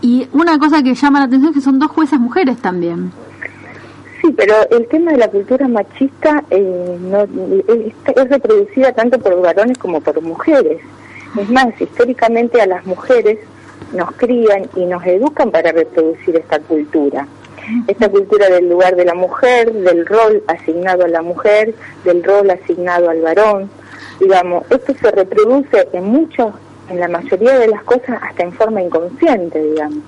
[0.00, 3.12] Y una cosa que llama la atención es que son dos juezas mujeres también.
[4.20, 9.40] Sí, pero el tema de la cultura machista eh, no, es, es reproducida tanto por
[9.40, 10.80] varones como por mujeres.
[11.36, 13.38] Es más, históricamente a las mujeres
[13.92, 17.26] nos crían y nos educan para reproducir esta cultura.
[17.86, 22.50] Esta cultura del lugar de la mujer, del rol asignado a la mujer, del rol
[22.50, 23.70] asignado al varón.
[24.20, 26.52] Digamos, esto se reproduce en muchos,
[26.88, 29.98] en la mayoría de las cosas, hasta en forma inconsciente, digamos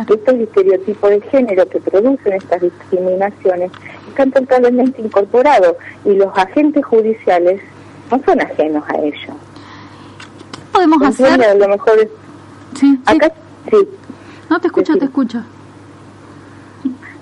[0.00, 3.70] estos estereotipos de género que producen estas discriminaciones
[4.08, 5.76] están totalmente incorporados
[6.06, 7.60] y los agentes judiciales
[8.10, 9.34] no son ajenos a ello.
[10.72, 11.42] podemos hacer?
[11.44, 12.08] A lo mejor es-
[12.80, 13.30] Sí, acá
[13.70, 13.76] sí.
[14.48, 15.42] No, te escucho, te escucho.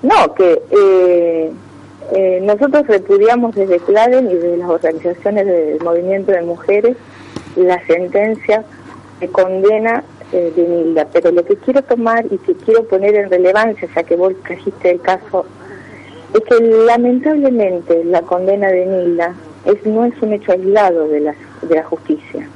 [0.03, 1.51] No, que eh,
[2.13, 6.97] eh, nosotros repudiamos desde Claden y desde las organizaciones del movimiento de mujeres
[7.55, 8.63] la sentencia
[9.19, 13.29] que condena eh, de Nilda, pero lo que quiero tomar y que quiero poner en
[13.29, 15.45] relevancia, ya que vos trajiste el caso,
[16.33, 19.35] es que lamentablemente la condena de Nilda
[19.65, 22.47] es, no es un hecho aislado de la, de la justicia.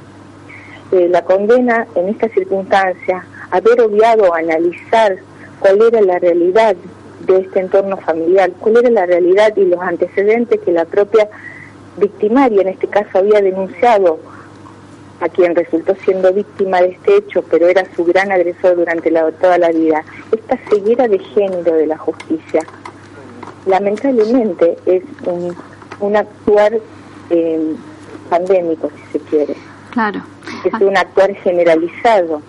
[0.92, 5.16] Eh, la condena en esta circunstancia, haber obviado analizar
[5.60, 6.76] cuál era la realidad
[7.26, 11.28] de este entorno familiar, cuál era la realidad y los antecedentes que la propia
[11.96, 14.18] victimaria en este caso había denunciado
[15.20, 19.32] a quien resultó siendo víctima de este hecho, pero era su gran agresor durante la-
[19.32, 20.04] toda la vida.
[20.30, 22.60] Esta ceguera de género de la justicia,
[23.66, 25.56] lamentablemente, es un,
[26.00, 26.72] un actuar
[27.30, 27.74] eh,
[28.28, 29.54] pandémico, si se quiere.
[29.90, 30.20] Claro.
[30.64, 32.42] Es un actuar generalizado.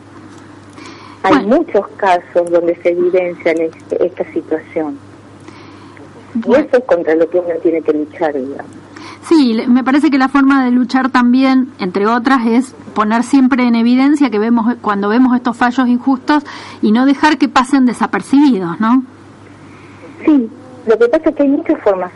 [1.24, 4.98] Hay muchos casos donde se evidencia este- esta situación.
[6.36, 8.72] Y eso es contra lo que uno tiene que luchar, digamos.
[9.28, 13.76] Sí, me parece que la forma de luchar también, entre otras, es poner siempre en
[13.76, 16.44] evidencia que vemos cuando vemos estos fallos injustos
[16.82, 19.04] y no dejar que pasen desapercibidos, ¿no?
[20.26, 20.50] Sí,
[20.88, 22.12] lo que pasa es que hay muchas formas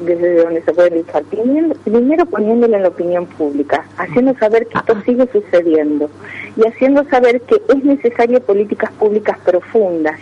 [0.00, 1.22] desde donde se puede luchar.
[1.24, 6.10] Primero, poniéndolo en la opinión pública, haciendo saber que esto sigue sucediendo
[6.56, 10.18] y haciendo saber que es necesario políticas públicas profundas,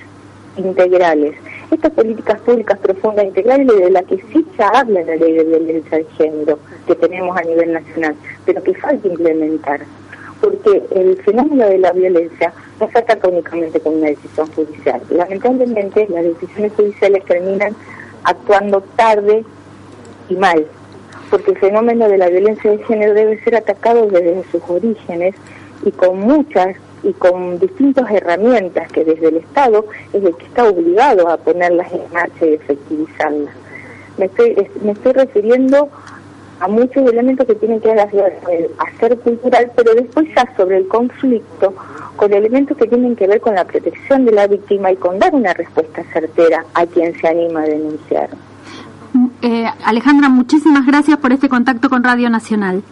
[0.56, 1.34] integrales.
[1.70, 5.44] Estas políticas públicas profundas, integrales, de las que sí se habla en la ley de
[5.44, 9.80] violencia de género que tenemos a nivel nacional, pero que falta implementar.
[10.44, 15.00] Porque el fenómeno de la violencia no se ataca únicamente con una decisión judicial.
[15.08, 17.74] Lamentablemente, las decisiones judiciales terminan
[18.24, 19.42] actuando tarde
[20.28, 20.66] y mal,
[21.30, 25.34] porque el fenómeno de la violencia de género debe ser atacado desde sus orígenes
[25.82, 30.68] y con muchas y con distintas herramientas que desde el Estado es el que está
[30.68, 33.54] obligado a ponerlas en marcha y efectivizarlas.
[34.18, 35.88] Me estoy, es- me estoy refiriendo
[36.60, 40.78] a muchos elementos que tienen que ver con el hacer cultural, pero después ya sobre
[40.78, 41.74] el conflicto,
[42.16, 45.34] con elementos que tienen que ver con la protección de la víctima y con dar
[45.34, 48.30] una respuesta certera a quien se anima a denunciar.
[49.42, 52.82] Eh, Alejandra, muchísimas gracias por este contacto con Radio Nacional.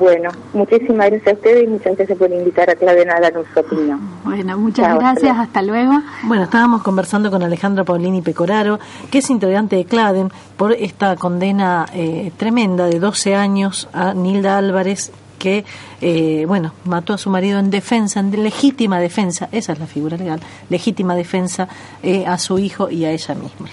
[0.00, 3.60] Bueno, muchísimas gracias a ustedes y muchas gracias por invitar a Claven a dar su
[3.60, 4.00] opinión.
[4.24, 5.92] Bueno, muchas Chao, gracias, hasta luego.
[6.22, 8.80] Bueno, estábamos conversando con Alejandra Paulini Pecoraro,
[9.10, 14.56] que es integrante de CLADEN, por esta condena eh, tremenda de 12 años a Nilda
[14.56, 15.66] Álvarez, que,
[16.00, 20.16] eh, bueno, mató a su marido en defensa, en legítima defensa, esa es la figura
[20.16, 20.40] legal,
[20.70, 21.68] legítima defensa
[22.02, 23.68] eh, a su hijo y a ella misma.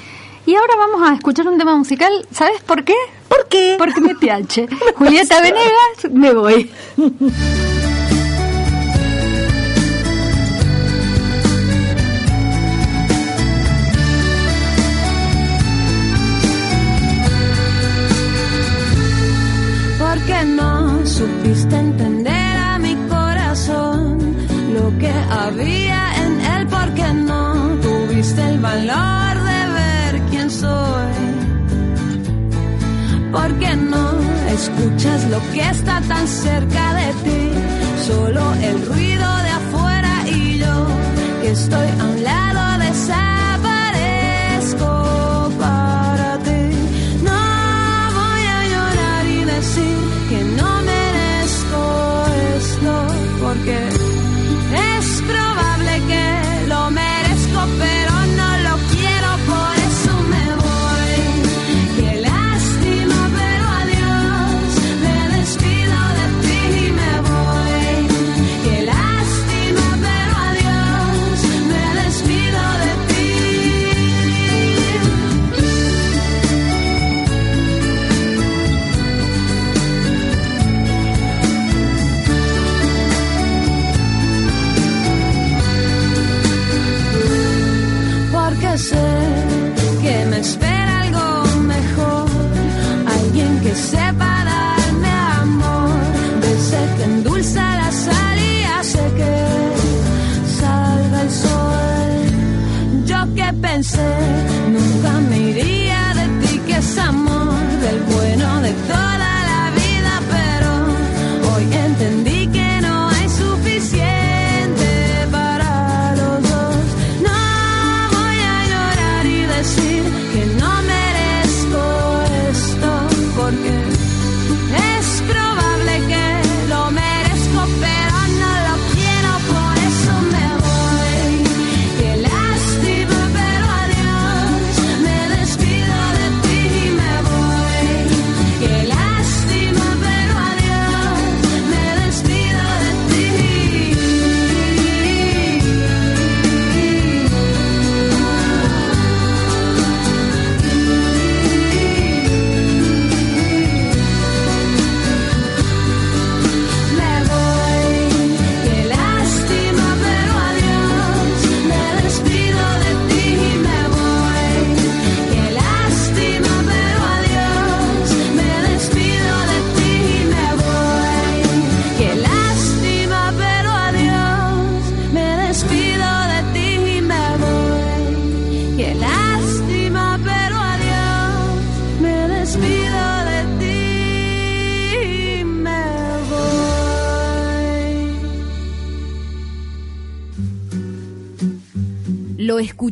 [0.45, 2.11] Y ahora vamos a escuchar un tema musical.
[2.31, 2.95] ¿Sabes por qué?
[3.27, 3.75] ¿Por qué?
[3.77, 4.67] Porque me piache.
[4.95, 6.71] Julieta Venegas, me voy.
[34.67, 37.51] escuchas lo que está tan cerca de ti?
[38.05, 40.87] Solo el ruido de afuera y yo
[41.41, 41.87] que estoy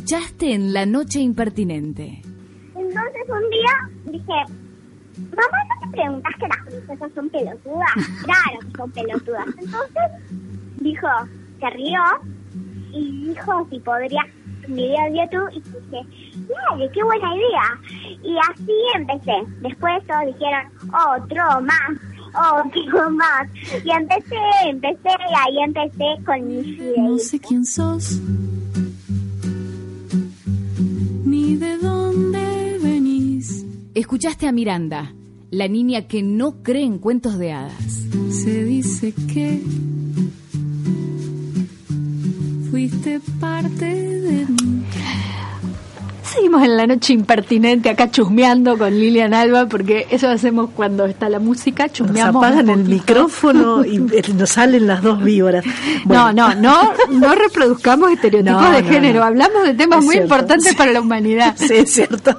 [0.06, 2.22] escuchaste en La Noche Impertinente.
[2.76, 4.52] Entonces un día dije,
[5.30, 7.90] mamá, ¿no te preguntas que las princesas son pelotudas?
[8.22, 9.46] Claro que son pelotudas.
[9.58, 10.04] Entonces
[10.80, 11.08] dijo,
[11.58, 12.00] se rió
[12.92, 14.22] y dijo si podría
[14.68, 16.06] video de YouTube y dije,
[16.70, 17.80] dale, qué buena idea.
[18.22, 19.42] Y así empecé.
[19.60, 20.70] Después todos dijeron,
[21.16, 23.48] otro más, otro más.
[23.84, 24.36] Y empecé,
[24.66, 26.98] empecé, y ahí empecé con mis videos.
[26.98, 28.20] No sé quién sos,
[31.46, 33.64] ni de dónde venís.
[33.94, 35.14] Escuchaste a Miranda,
[35.50, 38.06] la niña que no cree en cuentos de hadas.
[38.30, 39.62] Se dice que
[42.70, 44.82] fuiste parte de mí.
[46.36, 51.28] Seguimos en la noche impertinente acá chusmeando con Lilian Alba porque eso hacemos cuando está
[51.28, 52.44] la música, Nos chusmeamos.
[52.44, 55.64] apagan un el micrófono y eh, nos salen las dos víboras.
[56.04, 59.26] No, no, no, no reproduzcamos estereotipos No, de no, género, no.
[59.26, 60.76] hablamos de temas Es muy cierto, importantes sí.
[60.76, 61.54] para la humanidad.
[61.56, 62.38] Sí, es cierto.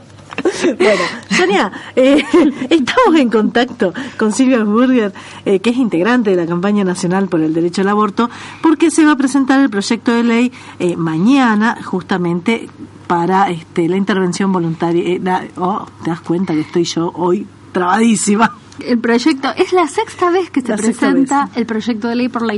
[0.77, 1.01] Bueno,
[1.35, 2.23] Sonia, eh,
[2.69, 5.11] estamos en contacto con Silvia Burger,
[5.45, 8.29] eh, que es integrante de la campaña nacional por el derecho al aborto,
[8.61, 12.69] porque se va a presentar el proyecto de ley eh, mañana, justamente
[13.07, 15.03] para este, la intervención voluntaria.
[15.03, 18.55] Eh, la- oh, te das cuenta que estoy yo hoy trabadísima.
[18.79, 22.43] El proyecto es la sexta vez que se La presenta el proyecto de ley por
[22.43, 22.53] la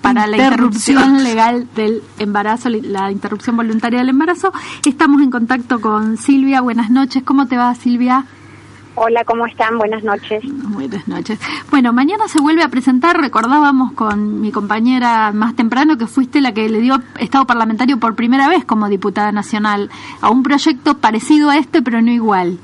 [0.00, 1.24] para la Interrupción.
[1.24, 4.52] legal del embarazo, la interrupción voluntaria del embarazo.
[4.86, 6.60] Estamos en contacto con Silvia.
[6.60, 7.24] Buenas noches.
[7.24, 8.24] ¿Cómo te va, Silvia?
[9.00, 9.78] Hola, ¿cómo están?
[9.78, 10.42] Buenas noches.
[10.44, 11.38] Buenas noches.
[11.70, 16.52] Bueno, mañana se vuelve a presentar, recordábamos con mi compañera más temprano que fuiste la
[16.52, 19.88] que le dio estado parlamentario por primera vez como diputada nacional
[20.20, 22.58] a un proyecto parecido a este, pero no igual.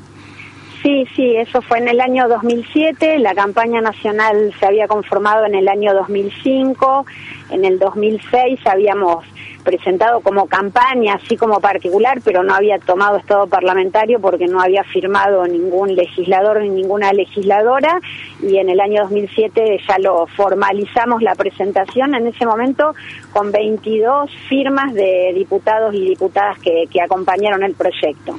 [0.82, 5.55] Sí, sí, eso fue en el año 2007, la campaña nacional se había conformado en
[5.55, 7.07] el año 2005,
[7.51, 9.24] en el 2006 habíamos
[9.65, 14.85] presentado como campaña, así como particular, pero no había tomado estado parlamentario porque no había
[14.85, 18.01] firmado ningún legislador ni ninguna legisladora
[18.43, 22.95] y en el año 2007 ya lo formalizamos la presentación en ese momento
[23.33, 28.39] con 22 firmas de diputados y diputadas que, que acompañaron el proyecto.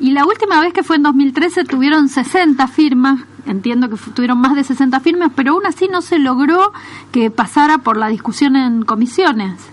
[0.00, 4.56] Y la última vez que fue en 2013 tuvieron 60 firmas, entiendo que tuvieron más
[4.56, 6.72] de 60 firmas, pero aún así no se logró
[7.12, 9.70] que pasara por la discusión en comisiones.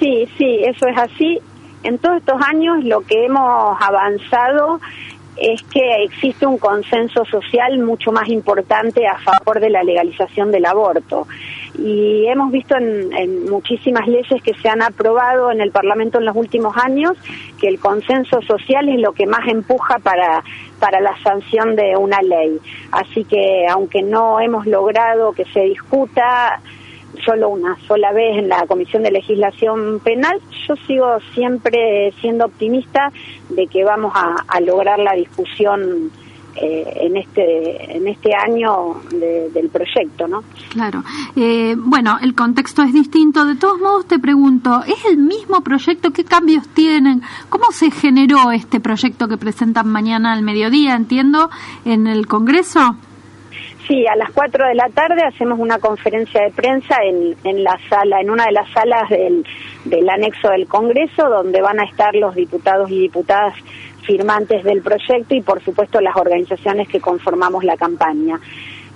[0.00, 1.38] Sí, sí, eso es así.
[1.82, 4.80] En todos estos años lo que hemos avanzado
[5.36, 10.64] es que existe un consenso social mucho más importante a favor de la legalización del
[10.64, 11.26] aborto.
[11.78, 16.24] Y hemos visto en, en muchísimas leyes que se han aprobado en el Parlamento en
[16.24, 17.16] los últimos años
[17.60, 20.42] que el consenso social es lo que más empuja para,
[20.78, 22.58] para la sanción de una ley.
[22.90, 26.60] Así que aunque no hemos logrado que se discuta,
[27.24, 33.12] solo una sola vez en la Comisión de Legislación Penal, yo sigo siempre siendo optimista
[33.48, 36.10] de que vamos a, lograr la discusión
[36.56, 40.42] eh, en este en este año de- del proyecto, ¿no?
[40.70, 41.02] Claro.
[41.36, 43.44] Eh, bueno, el contexto es distinto.
[43.44, 46.10] De todos modos, te pregunto, ¿es el mismo proyecto?
[46.10, 47.22] ¿Qué cambios tienen?
[47.48, 51.50] ¿Cómo se generó este proyecto que presentan mañana al mediodía, entiendo,
[51.84, 52.96] en el Congreso?
[53.86, 57.78] Sí, a las 4 de la tarde hacemos una conferencia de prensa en, en la
[57.88, 59.44] sala, en una de las salas del,
[59.84, 63.54] del anexo del Congreso, donde van a estar los diputados y diputadas
[64.02, 68.38] firmantes del proyecto y, por supuesto, las organizaciones que conformamos la campaña.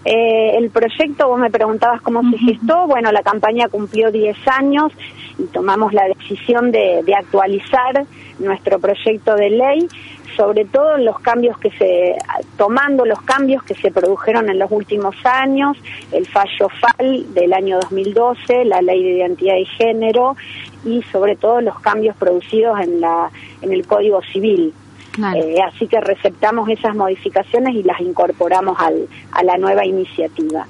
[0.05, 4.93] Eh, el proyecto, vos me preguntabas cómo se gestó, bueno, la campaña cumplió 10 años
[5.39, 8.05] y tomamos la decisión de, de actualizar
[8.39, 9.89] nuestro proyecto de ley,
[10.37, 12.17] sobre todo en los cambios que se,
[12.57, 15.77] tomando los cambios que se produjeron en los últimos años,
[16.13, 20.37] el fallo FAL del año 2012, la ley de identidad y género
[20.85, 23.31] y sobre todo los cambios producidos en, la,
[23.63, 24.73] en el Código Civil.
[25.17, 30.67] Eh, así que receptamos esas modificaciones y las incorporamos al, a la nueva iniciativa.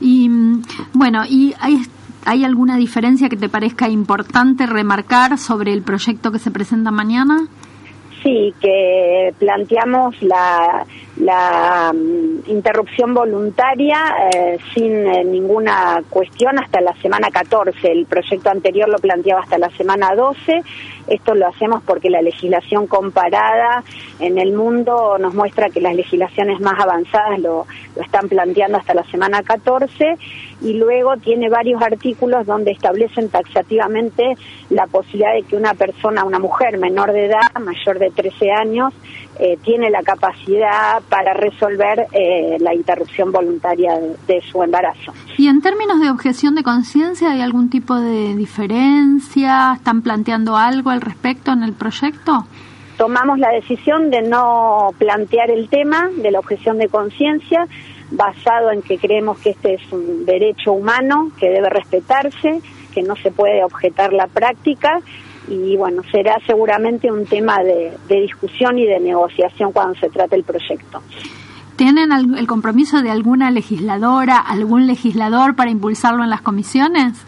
[0.00, 1.82] Y mm, bueno, ¿y hay,
[2.24, 7.48] hay alguna diferencia que te parezca importante remarcar sobre el proyecto que se presenta mañana?
[8.24, 10.86] Sí, que planteamos la,
[11.18, 13.98] la mm, interrupción voluntaria
[14.32, 17.92] eh, sin eh, ninguna cuestión hasta la semana 14.
[17.92, 20.62] El proyecto anterior lo planteaba hasta la semana 12.
[21.06, 23.84] Esto lo hacemos porque la legislación comparada
[24.20, 28.94] en el mundo nos muestra que las legislaciones más avanzadas lo, lo están planteando hasta
[28.94, 30.16] la semana 14
[30.62, 34.36] y luego tiene varios artículos donde establecen taxativamente
[34.70, 38.94] la posibilidad de que una persona, una mujer menor de edad, mayor de 13 años,
[39.38, 45.12] eh, tiene la capacidad para resolver eh, la interrupción voluntaria de, de su embarazo.
[45.36, 49.74] Y en términos de objeción de conciencia, ¿hay algún tipo de diferencia?
[49.74, 52.46] ¿Están planteando algo al respecto en el proyecto?
[52.96, 57.66] tomamos la decisión de no plantear el tema de la objeción de conciencia
[58.10, 62.60] basado en que creemos que este es un derecho humano que debe respetarse,
[62.92, 65.00] que no se puede objetar la práctica
[65.48, 70.36] y bueno, será seguramente un tema de, de discusión y de negociación cuando se trate
[70.36, 71.02] el proyecto.
[71.76, 77.26] ¿Tienen el compromiso de alguna legisladora, algún legislador para impulsarlo en las comisiones?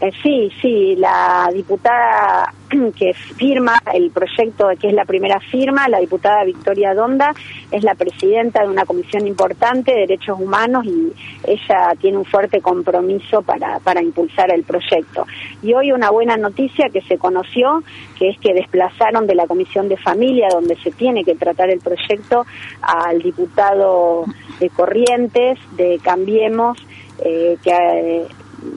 [0.00, 2.54] Eh, sí, sí, la diputada
[2.96, 7.34] que firma el proyecto, que es la primera firma, la diputada Victoria Donda,
[7.70, 11.12] es la presidenta de una comisión importante de derechos humanos y
[11.44, 15.26] ella tiene un fuerte compromiso para, para impulsar el proyecto.
[15.62, 17.82] Y hoy una buena noticia que se conoció,
[18.18, 21.80] que es que desplazaron de la comisión de familia, donde se tiene que tratar el
[21.80, 22.46] proyecto,
[22.80, 24.24] al diputado
[24.60, 26.78] de Corrientes, de Cambiemos,
[27.22, 28.26] eh, que eh,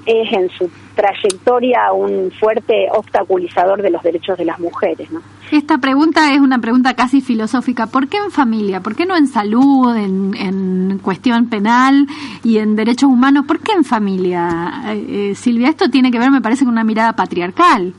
[0.05, 5.21] es en su trayectoria un fuerte obstaculizador de los derechos de las mujeres, ¿no?
[5.51, 7.87] Esta pregunta es una pregunta casi filosófica.
[7.87, 8.81] ¿Por qué en familia?
[8.81, 12.07] ¿Por qué no en salud, en, cuestión penal
[12.43, 13.45] y en derechos humanos?
[13.45, 14.81] ¿Por qué en familia?
[14.87, 17.93] Eh, eh, Silvia, esto tiene que ver, me parece, con una mirada patriarcal.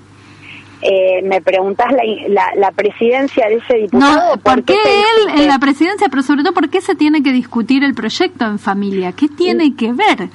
[0.86, 4.36] Eh, me preguntás la, la, la presidencia de ese diputado.
[4.36, 5.42] No, ¿por qué él discute?
[5.42, 8.58] en la presidencia, pero sobre todo, por qué se tiene que discutir el proyecto en
[8.58, 9.12] familia?
[9.12, 10.28] ¿Qué tiene que ver?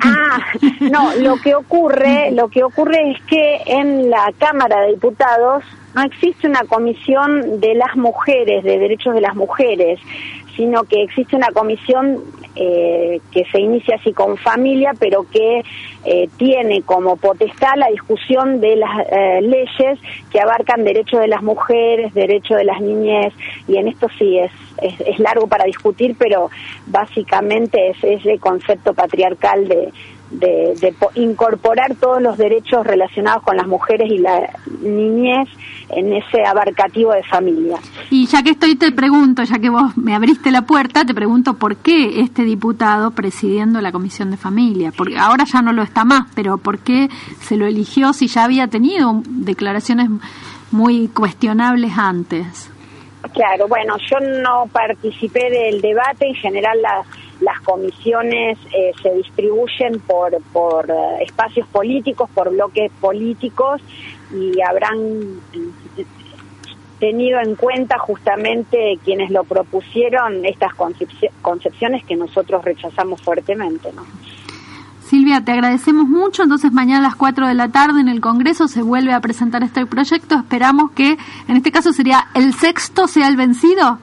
[0.00, 0.38] Ah,
[0.80, 5.64] no, lo que ocurre, lo que ocurre es que en la Cámara de Diputados
[5.96, 9.98] no existe una comisión de las mujeres, de derechos de las mujeres,
[10.56, 12.22] sino que existe una comisión
[12.54, 15.62] eh, que se inicia así con familia, pero que
[16.04, 19.98] eh, tiene como potestad la discusión de las eh, leyes
[20.30, 23.34] que abarcan derechos de las mujeres, derechos de las niñez,
[23.68, 26.50] y en esto sí es, es, es largo para discutir, pero
[26.86, 29.92] básicamente es ese concepto patriarcal de,
[30.30, 34.50] de, de po- incorporar todos los derechos relacionados con las mujeres y la
[34.82, 35.48] niñez
[35.88, 37.76] en ese abarcativo de familia.
[38.10, 41.54] Y ya que estoy, te pregunto, ya que vos me abriste la puerta, te pregunto
[41.54, 44.92] por qué este diputado presidiendo la Comisión de Familia.
[44.96, 47.08] Porque ahora ya no lo está más, pero ¿por qué
[47.40, 50.08] se lo eligió si ya había tenido declaraciones
[50.72, 52.70] muy cuestionables antes?
[53.32, 57.06] Claro, bueno, yo no participé del debate, en general las,
[57.40, 63.80] las comisiones eh, se distribuyen por, por eh, espacios políticos, por bloques políticos
[64.32, 65.40] y habrán
[66.98, 74.02] tenido en cuenta justamente quienes lo propusieron estas concepci- concepciones que nosotros rechazamos fuertemente, ¿no?
[75.02, 76.42] Silvia, te agradecemos mucho.
[76.42, 79.62] Entonces, mañana a las 4 de la tarde en el Congreso se vuelve a presentar
[79.62, 80.34] este proyecto.
[80.36, 81.16] Esperamos que,
[81.46, 83.98] en este caso, sería el sexto sea el vencido.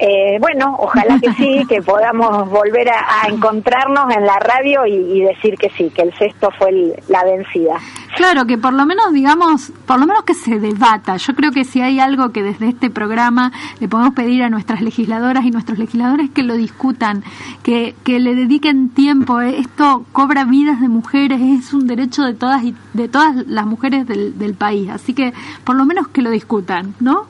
[0.00, 4.94] Eh, bueno, ojalá que sí, que podamos volver a, a encontrarnos en la radio y,
[4.94, 7.78] y decir que sí, que el sexto fue el- la vencida.
[8.16, 11.16] Claro, que por lo menos, digamos, por lo menos que se debata.
[11.16, 14.80] Yo creo que si hay algo que desde este programa le podemos pedir a nuestras
[14.80, 17.22] legisladoras y nuestros legisladores que lo discutan,
[17.62, 19.40] que, que le dediquen tiempo.
[19.40, 23.66] Eh, Esto cobra vidas de mujeres, es un derecho de todas y de todas las
[23.66, 24.90] mujeres del, del país.
[24.90, 25.32] Así que
[25.64, 27.26] por lo menos que lo discutan, ¿no?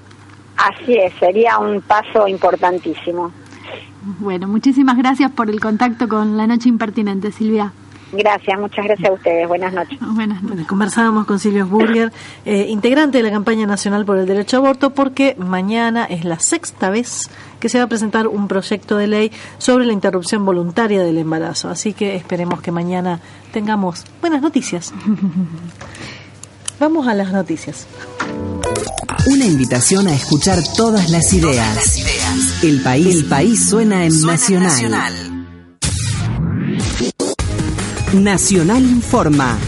[0.59, 3.33] Así es, sería un paso importantísimo.
[4.19, 7.73] Bueno, muchísimas gracias por el contacto con la Noche Impertinente, Silvia.
[8.11, 9.47] Gracias, muchas gracias a ustedes.
[9.47, 9.99] Buenas noches.
[10.15, 12.11] Buenas Bueno, conversábamos con Silvia Burger,
[12.45, 16.39] eh, integrante de la campaña nacional por el derecho a aborto, porque mañana es la
[16.39, 17.31] sexta vez
[17.61, 21.69] que se va a presentar un proyecto de ley sobre la interrupción voluntaria del embarazo.
[21.69, 23.21] Así que esperemos que mañana
[23.53, 24.95] tengamos buenas noticias.
[26.81, 27.87] Vamos a las noticias.
[29.26, 31.97] Una invitación a escuchar todas las ideas.
[32.62, 35.14] El país, el país suena en Nacional.
[38.14, 39.59] Nacional informa.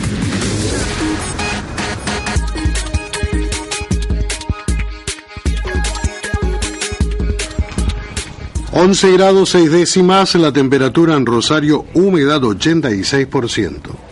[8.73, 14.10] Once grados seis décimas, la temperatura en Rosario, humedad 86%.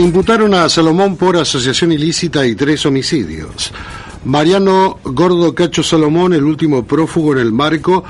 [0.00, 3.70] Imputaron a Salomón por asociación ilícita y tres homicidios.
[4.24, 8.02] Mariano Gordo Cacho Salomón, el último prófugo en el marco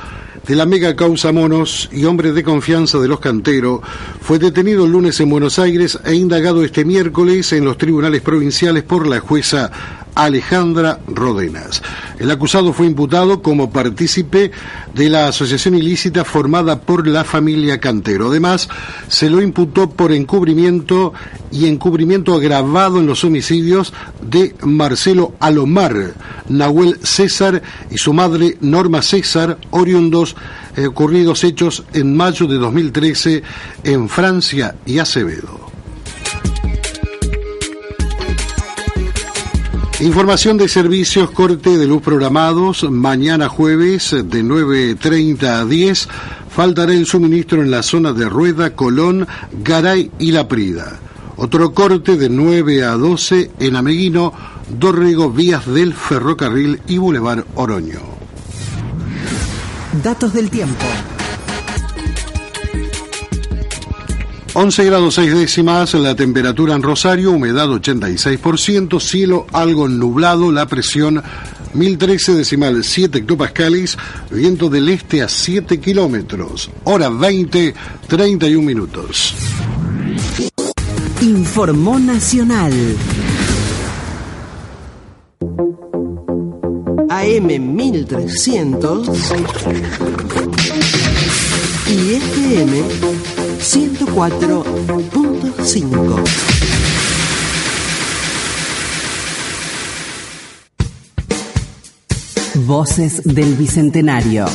[0.47, 3.81] de la mega causa Monos y hombre de confianza de los canteros,
[4.21, 8.85] fue detenido el lunes en Buenos Aires e indagado este miércoles en los tribunales provinciales
[8.85, 9.73] por la jueza
[10.15, 11.83] Alejandra Rodenas.
[12.19, 14.51] El acusado fue imputado como partícipe
[14.95, 18.29] de la asociación ilícita formada por la familia Cantero.
[18.29, 18.69] Además,
[19.09, 21.13] se lo imputó por encubrimiento
[21.51, 26.15] y encubrimiento agravado en los homicidios de Marcelo Alomar,
[26.49, 30.37] Nahuel César y su madre Norma César, oriundos
[30.77, 33.43] eh, ocurridos hechos en mayo de 2013
[33.85, 35.70] en Francia y Acevedo.
[40.01, 42.91] Información de servicios corte de luz programados.
[42.91, 46.09] Mañana jueves de 9.30 a 10
[46.49, 49.29] faltará el suministro en la zona de Rueda, Colón,
[49.63, 50.99] Garay y La Prida.
[51.37, 54.33] Otro corte de 9 a 12 en Ameguino,
[54.71, 58.01] Dorrego, Vías del Ferrocarril y Boulevard Oroño.
[60.03, 60.87] Datos del tiempo.
[64.53, 71.23] 11 grados 6 décimas la temperatura en Rosario, humedad 86%, cielo algo nublado, la presión
[71.73, 73.97] 1013 decimal 7 hectopascales,
[74.29, 77.75] viento del este a 7 kilómetros, hora 20,
[78.09, 79.35] 31 minutos.
[81.21, 82.73] Informó Nacional.
[87.09, 89.09] AM 1300
[91.89, 93.20] y FM
[93.61, 96.25] 104.5.
[102.67, 104.47] Voces del Bicentenario.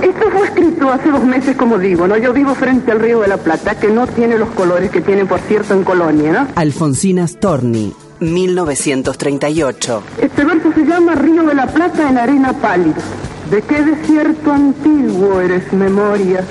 [0.00, 2.16] Esto fue escrito hace dos meses, como digo, ¿no?
[2.16, 5.26] Yo vivo frente al Río de la Plata, que no tiene los colores que tiene,
[5.26, 6.46] por cierto, en Colonia, ¿no?
[6.54, 10.02] Alfonsina Storni, 1938.
[10.22, 13.02] Este verso se llama Río de la Plata en arena pálida.
[13.50, 16.44] ¿De qué desierto antiguo eres memoria?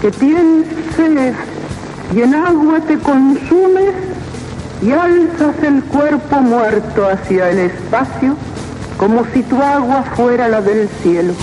[0.00, 1.34] Que tienes sed
[2.14, 3.94] y en agua te consumes
[4.82, 8.36] y alzas el cuerpo muerto hacia el espacio
[8.96, 11.34] como si tu agua fuera la del cielo.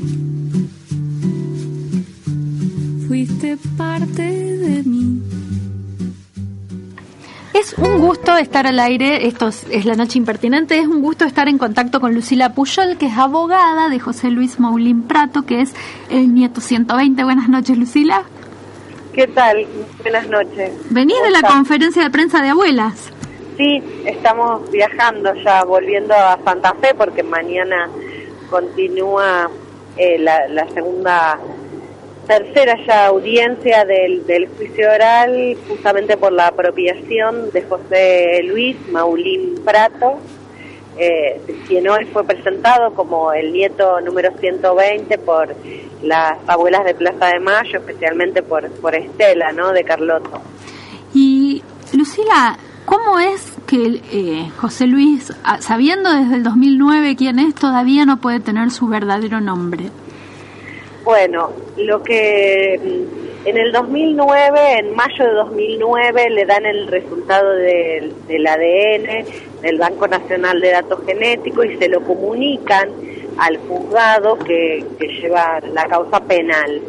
[3.07, 5.21] fuiste parte de mí.
[7.53, 11.27] Es un gusto estar al aire, esto es, es la noche impertinente, es un gusto
[11.27, 15.61] estar en contacto con Lucila Puyol, que es abogada de José Luis Maulín Prato, que
[15.61, 15.75] es
[16.09, 17.25] el nieto 120.
[17.25, 18.25] Buenas noches, Lucila.
[19.17, 19.67] ¿Qué tal?
[20.03, 20.73] Buenas noches.
[20.91, 23.11] Venís de la conferencia de prensa de abuelas.
[23.57, 27.89] Sí, estamos viajando ya, volviendo a Santa Fe, porque mañana
[28.51, 29.51] continúa
[29.97, 31.39] eh, la, la segunda,
[32.27, 39.55] tercera ya audiencia del, del juicio oral, justamente por la apropiación de José Luis Maulín
[39.65, 40.19] Prato,
[40.99, 45.55] eh, quien hoy fue presentado como el nieto número 120 por
[46.07, 50.41] las abuelas de Plaza de Mayo, especialmente por, por Estela, ¿no?, de Carlotto.
[51.15, 57.55] Y Lucila, ¿cómo es que eh, José Luis, ah, sabiendo desde el 2009 quién es,
[57.55, 59.91] todavía no puede tener su verdadero nombre?
[61.05, 67.51] Bueno, lo que mm, en el 2009, en mayo de 2009, le dan el resultado
[67.53, 72.89] del, del ADN del Banco Nacional de Datos Genéticos y se lo comunican
[73.39, 76.81] al juzgado que, que lleva la causa penal.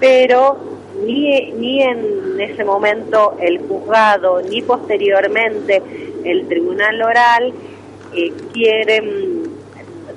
[0.00, 0.56] Pero
[1.04, 5.82] ni, ni en ese momento el juzgado, ni posteriormente
[6.24, 7.52] el tribunal oral
[8.14, 9.44] eh, quieren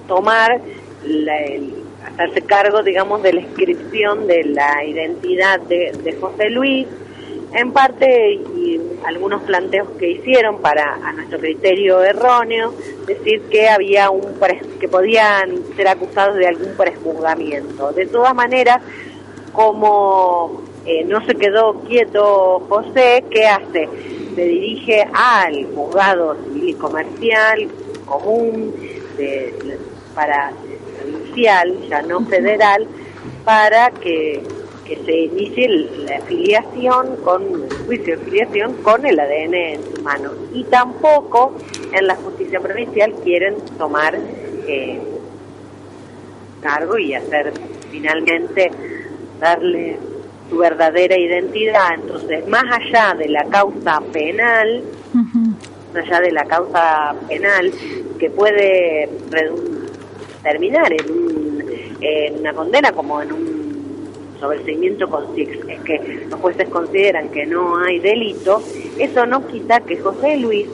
[0.08, 0.60] tomar,
[1.06, 1.74] la, el-
[2.06, 6.88] hacerse cargo, digamos, de la inscripción de la identidad de, de José Luis,
[7.54, 12.74] en parte y algunos planteos que hicieron para a nuestro criterio erróneo
[13.08, 14.36] decir que había un
[14.80, 17.92] que podían ser acusados de algún prejuzgamiento.
[17.94, 18.82] De todas maneras
[19.54, 23.90] como eh, no se quedó quieto José qué hace
[24.36, 27.68] se dirige al juzgado civil y comercial
[28.06, 28.74] común
[29.18, 29.78] de,
[30.16, 30.52] para
[31.00, 32.88] provincial ya no federal
[33.44, 34.42] para que
[34.90, 40.02] que se inicie la afiliación con el juicio de afiliación con el ADN en su
[40.02, 41.54] mano y tampoco
[41.94, 44.18] en la justicia provincial quieren tomar
[44.68, 45.00] eh,
[46.62, 47.54] cargo y hacer
[47.92, 48.72] finalmente
[49.40, 49.98] darle
[50.50, 51.94] su verdadera identidad.
[51.94, 54.84] Entonces más allá de la causa penal
[55.94, 57.72] más allá de la causa penal
[58.20, 59.10] que puede
[60.44, 61.64] terminar en, un-
[62.02, 63.59] en una condena como en un
[64.40, 68.62] sobreseimiento con si es que los jueces consideran que no hay delito,
[68.98, 70.68] eso no quita que José Luis,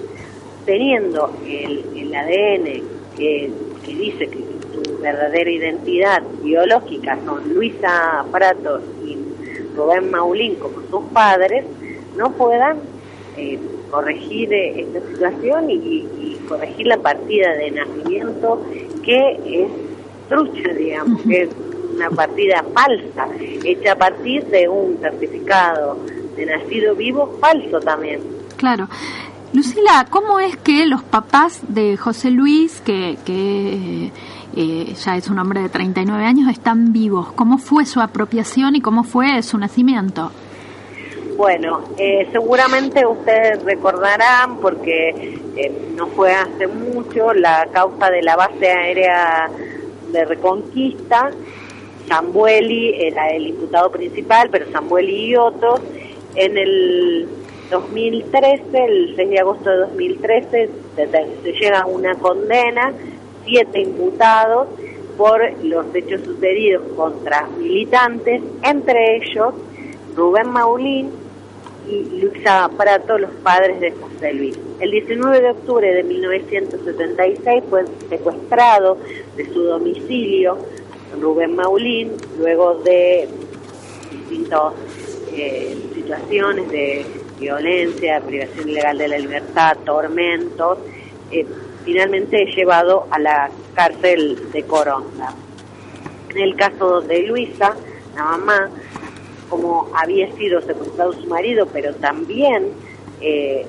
[0.66, 2.66] teniendo el, el ADN
[3.18, 3.52] que,
[3.84, 4.44] que dice que
[4.74, 9.18] su verdadera identidad biológica son Luisa Prato y
[9.76, 11.66] Rubén Maulín como sus padres,
[12.18, 12.80] no puedan
[13.38, 13.60] eh,
[13.92, 18.62] corregir eh, esta situación y, y corregir la partida de nacimiento
[19.04, 19.68] que es
[20.30, 21.50] trucha, digamos, que es
[21.96, 25.98] una partida falsa, hecha a partir de un certificado
[26.36, 28.22] de nacido vivo falso también.
[28.58, 28.88] Claro.
[29.54, 34.12] Lucila, ¿cómo es que los papás de José Luis, que, que
[34.56, 37.32] eh, ya es un hombre de 39 años, están vivos?
[37.34, 40.32] ¿Cómo fue su apropiación y cómo fue su nacimiento?
[41.38, 48.36] Bueno, eh, seguramente ustedes recordarán, porque eh, no fue hace mucho, la causa de la
[48.36, 49.50] base aérea
[50.12, 51.30] de Reconquista.
[52.08, 55.82] Zambueli era el imputado principal, pero Zambueli y otros.
[56.36, 57.28] En el
[57.72, 62.94] 2013, el 6 de agosto de 2013, se, se llega a una condena,
[63.46, 64.68] siete imputados
[65.18, 69.54] por los hechos sucedidos contra militantes, entre ellos
[70.16, 71.12] Rubén Maulín
[71.88, 74.58] y Luisa Prato, los padres de José Luis.
[74.80, 78.98] El 19 de octubre de 1976 fue secuestrado
[79.38, 80.58] de su domicilio
[81.22, 83.28] Rubén Maulín, luego de
[84.12, 84.74] distintas
[85.34, 87.06] eh, situaciones de
[87.40, 90.78] violencia, privación ilegal de la libertad, tormentos,
[91.32, 91.46] eh,
[91.84, 95.34] finalmente es llevado a la cárcel de Coronda.
[96.30, 97.76] En el caso de Luisa,
[98.16, 98.70] la mamá,
[99.50, 102.72] como había sido secuestrado su marido, pero también
[103.22, 103.66] eh,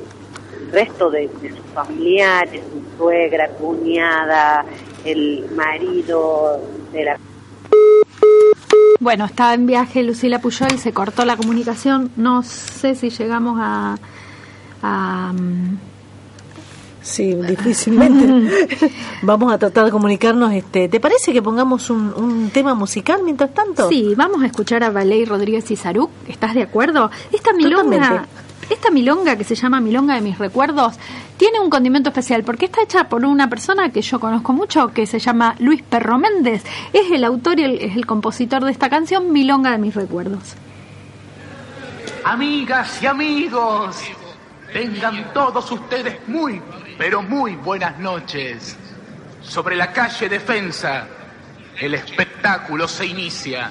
[0.61, 4.65] el resto de, de sus familiares, su suegra, cuñada,
[5.05, 6.61] el marido
[6.93, 7.19] de la
[9.01, 12.11] Bueno, estaba en viaje Lucila Puyol, se cortó la comunicación.
[12.17, 13.97] No sé si llegamos a.
[14.83, 15.79] a, mm,
[17.03, 18.91] Sí, difícilmente.
[19.23, 20.53] Vamos a tratar de comunicarnos.
[20.53, 23.89] Este, ¿Te parece que pongamos un, un tema musical mientras tanto?
[23.89, 26.11] Sí, vamos a escuchar a Valey Rodríguez y Saruk.
[26.27, 27.09] ¿Estás de acuerdo?
[27.31, 28.29] Esta milonga, Totalmente.
[28.71, 30.95] Esta milonga que se llama Milonga de mis recuerdos
[31.37, 35.07] tiene un condimento especial porque está hecha por una persona que yo conozco mucho que
[35.07, 36.65] se llama Luis Perro Méndez.
[36.93, 40.55] Es el autor y el- es el compositor de esta canción Milonga de mis recuerdos.
[42.25, 43.97] Amigas y amigos,
[44.73, 46.61] tengan todos ustedes muy,
[46.99, 48.77] pero muy buenas noches.
[49.43, 51.07] Sobre la calle Defensa,
[51.81, 53.71] el espectáculo se inicia.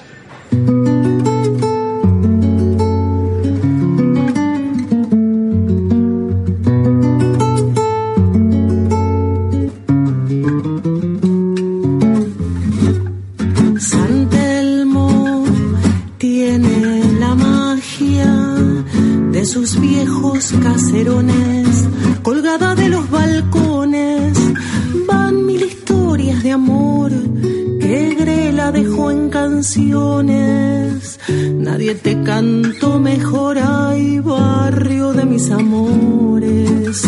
[31.58, 37.02] Nadie te cantó mejor, ay, barrio de mis amores.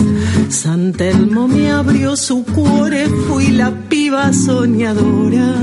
[0.49, 5.55] San Telmo me abrió su cuore, fui la piba soñadora.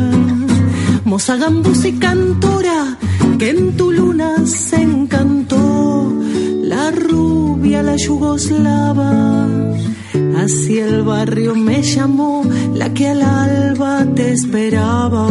[1.04, 2.98] Moza gambus y cantora,
[3.38, 6.14] que en tu luna se encantó.
[6.64, 9.48] La rubia, la yugoslava,
[10.38, 12.44] así el barrio me llamó,
[12.74, 15.28] la que al alba te esperaba.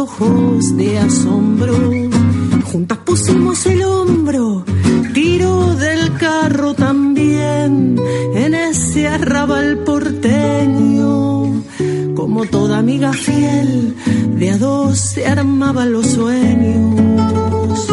[0.00, 1.74] Ojos de asombro.
[2.72, 4.64] Juntas pusimos el hombro,
[5.12, 8.00] tiro del carro también,
[8.34, 11.62] en ese arrabal porteño.
[12.14, 13.94] Como toda amiga fiel,
[14.38, 17.86] de a dos se armaban los sueños.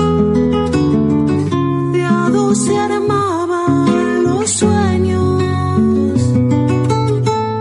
[1.94, 5.44] De a dos se armaban los sueños.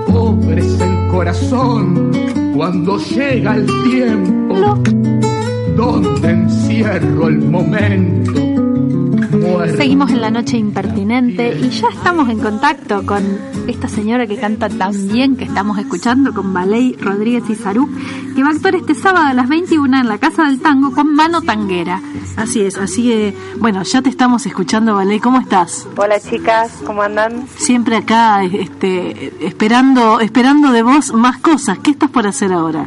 [0.06, 2.12] Pobre el corazón
[2.56, 4.35] cuando llega el tiempo
[5.76, 8.32] donde encierro el momento.
[9.26, 9.76] Muerto.
[9.76, 13.22] Seguimos en la noche impertinente y ya estamos en contacto con
[13.66, 17.88] esta señora que canta tan bien que estamos escuchando, con Valey Rodríguez y Sarú,
[18.34, 21.14] que va a actuar este sábado a las 21 en la Casa del Tango con
[21.14, 22.00] Mano Tanguera.
[22.36, 25.86] Así es, así que, bueno, ya te estamos escuchando, Valey, ¿cómo estás?
[25.96, 27.46] Hola chicas, ¿cómo andan?
[27.56, 31.78] Siempre acá, este, esperando, esperando de vos más cosas.
[31.80, 32.86] ¿Qué estás por hacer ahora?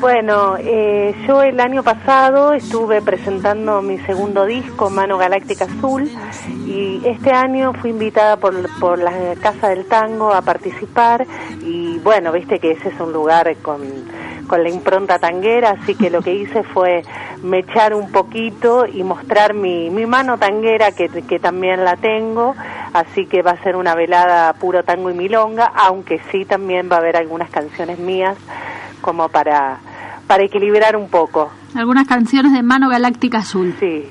[0.00, 6.10] Bueno, eh, yo el año pasado estuve presentando mi segundo disco, Mano Galáctica Azul,
[6.66, 11.26] y este año fui invitada por, por la Casa del Tango a participar
[11.62, 13.80] y bueno, viste que ese es un lugar con,
[14.46, 17.02] con la impronta tanguera, así que lo que hice fue
[17.42, 22.54] mechar un poquito y mostrar mi, mi mano tanguera que, que también la tengo,
[22.92, 26.96] así que va a ser una velada puro tango y milonga, aunque sí también va
[26.96, 28.36] a haber algunas canciones mías
[29.04, 29.78] como para,
[30.26, 31.50] para equilibrar un poco.
[31.76, 33.74] Algunas canciones de Mano Galáctica Azul.
[33.78, 34.04] Sí.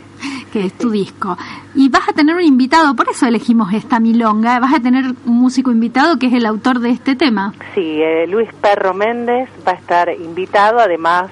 [0.54, 1.36] Que es tu disco.
[1.74, 4.60] Y vas a tener un invitado, por eso elegimos esta milonga.
[4.60, 7.54] Vas a tener un músico invitado que es el autor de este tema.
[7.74, 11.32] Sí, eh, Luis Perro Méndez va a estar invitado, además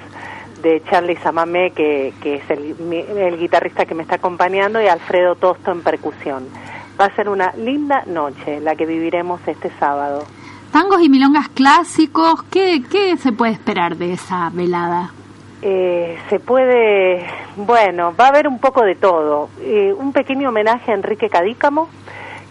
[0.63, 4.87] de Charlie Samamé, que, que es el, mi- el guitarrista que me está acompañando, y
[4.87, 6.45] Alfredo Tosto en percusión.
[6.99, 10.23] Va a ser una linda noche la que viviremos este sábado.
[10.71, 15.11] Tangos y milongas clásicos, ¿qué, qué se puede esperar de esa velada?
[15.61, 17.25] Eh, se puede,
[17.57, 19.49] bueno, va a haber un poco de todo.
[19.59, 21.89] Eh, un pequeño homenaje a Enrique Cadícamo,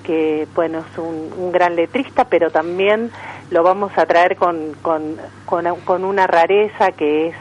[0.04, 3.10] que bueno, es un, un gran letrista, pero también
[3.50, 5.16] lo vamos a traer con, con,
[5.46, 7.36] con, con una rareza que es,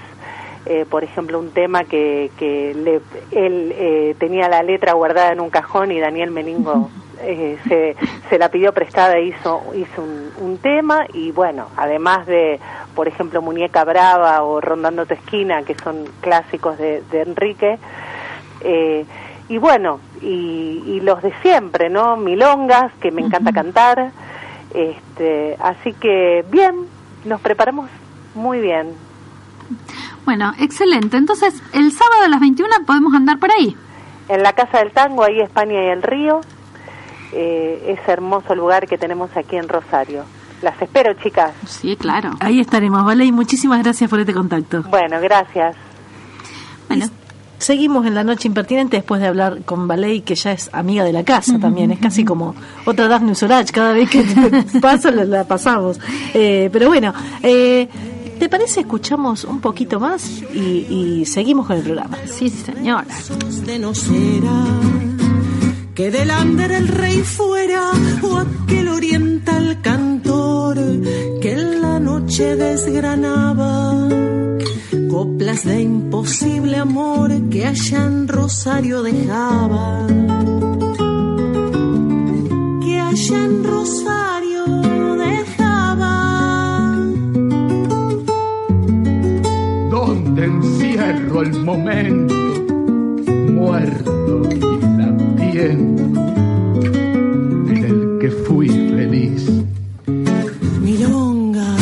[0.65, 3.01] eh, por ejemplo, un tema que, que le,
[3.31, 6.89] él eh, tenía la letra guardada en un cajón y Daniel Meningo
[7.21, 7.95] eh, se,
[8.29, 12.59] se la pidió prestada e hizo, hizo un, un tema y bueno, además de,
[12.95, 17.79] por ejemplo, Muñeca Brava o Rondando tu esquina, que son clásicos de, de Enrique,
[18.61, 19.05] eh,
[19.47, 22.17] y bueno, y, y los de siempre, ¿no?
[22.17, 24.11] Milongas, que me encanta cantar,
[24.73, 26.85] este, así que bien,
[27.25, 27.89] nos preparamos
[28.35, 28.93] muy bien.
[30.25, 31.17] Bueno, excelente.
[31.17, 33.75] Entonces, el sábado a las 21 podemos andar por ahí.
[34.27, 36.41] En la Casa del Tango, ahí España y el Río,
[37.33, 40.23] eh, ese hermoso lugar que tenemos aquí en Rosario.
[40.61, 41.53] Las espero, chicas.
[41.65, 42.31] Sí, claro.
[42.39, 43.25] Ahí estaremos, ¿vale?
[43.25, 44.83] Y muchísimas gracias por este contacto.
[44.89, 45.75] Bueno, gracias.
[46.87, 47.05] Bueno.
[47.59, 51.11] Seguimos en la noche impertinente después de hablar con Valey, que ya es amiga de
[51.11, 51.91] la casa también.
[51.91, 52.55] Es casi como
[52.85, 53.69] otra Daphne Sorach.
[53.71, 54.23] Cada vez que
[54.81, 55.99] pasa, la, la pasamos.
[56.33, 57.13] Eh, pero bueno,
[57.43, 57.89] eh,
[58.39, 60.87] ¿te parece escuchamos un poquito más y,
[61.19, 62.17] y seguimos con el programa?
[62.25, 63.05] Sí, señora.
[63.65, 63.93] de no
[65.99, 67.91] que delante el rey fuera
[68.21, 70.77] o aquel oriental cantor
[71.41, 74.07] que en la noche desgranaba
[75.09, 80.07] coplas de imposible amor que allá en Rosario dejaba.
[82.81, 84.65] Que allá en Rosario
[85.27, 86.15] dejaba.
[89.91, 92.35] Donde encierro el momento
[93.51, 94.19] muerto
[95.59, 96.07] en
[97.67, 99.45] el que fui feliz.
[100.81, 101.75] milonga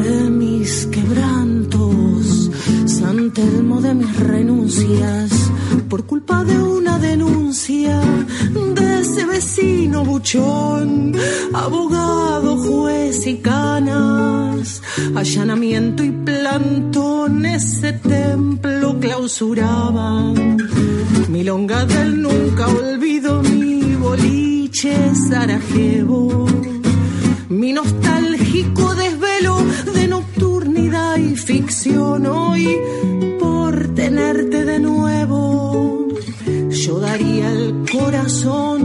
[0.00, 2.50] de mis quebrantos,
[2.86, 5.41] San Telmo de mis renuncias,
[5.92, 11.14] por culpa de una denuncia de ese vecino buchón,
[11.52, 14.80] abogado, juez y canas,
[15.14, 20.56] allanamiento y plantón, ese templo clausuraban.
[21.28, 26.46] Milonga del nunca olvido mi boliche Sarajevo
[27.52, 29.58] mi nostálgico desvelo
[29.94, 32.78] de nocturnidad y ficción hoy
[38.32, 38.81] corazón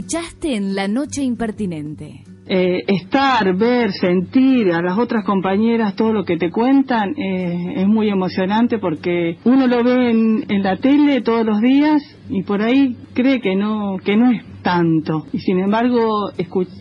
[0.00, 2.24] escuchaste en La Noche Impertinente.
[2.46, 7.86] eh, estar, ver, sentir a las otras compañeras todo lo que te cuentan eh, es
[7.86, 12.60] muy emocionante porque uno lo ve en, en la tele todos los días y por
[12.62, 16.30] ahí cree que no que no es tanto y sin embargo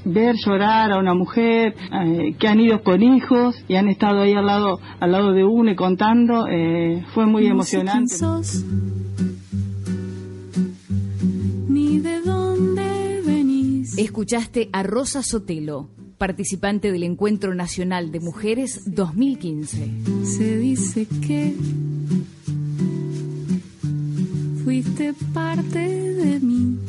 [0.06, 4.34] ver llorar a una mujer eh, que han ido con hijos y han estado ahí
[4.34, 8.16] al lado al lado de uno y contando eh, fue muy No sé quién emocionante
[8.16, 8.66] sos,
[14.00, 19.92] Escuchaste a Rosa Sotelo, participante del Encuentro Nacional de Mujeres 2015.
[20.24, 21.54] Se dice que
[24.64, 26.80] fuiste parte de mí.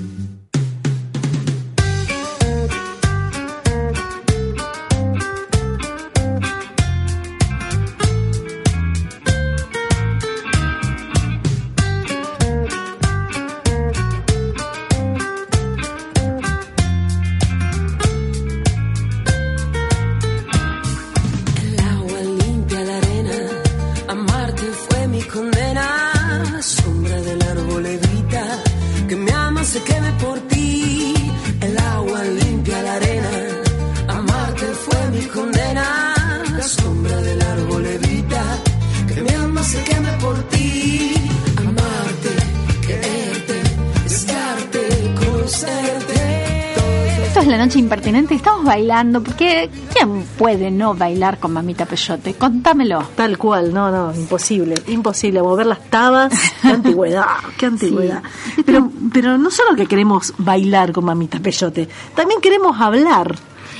[48.70, 49.20] Bailando.
[49.20, 52.34] porque ¿Quién puede no bailar con Mamita Peyote?
[52.34, 53.02] Contámelo.
[53.16, 56.32] Tal cual, no, no, imposible, imposible mover las tabas,
[56.62, 57.26] qué antigüedad,
[57.58, 58.22] qué antigüedad.
[58.64, 63.34] Pero, pero no solo que queremos bailar con Mamita Peyote, también queremos hablar.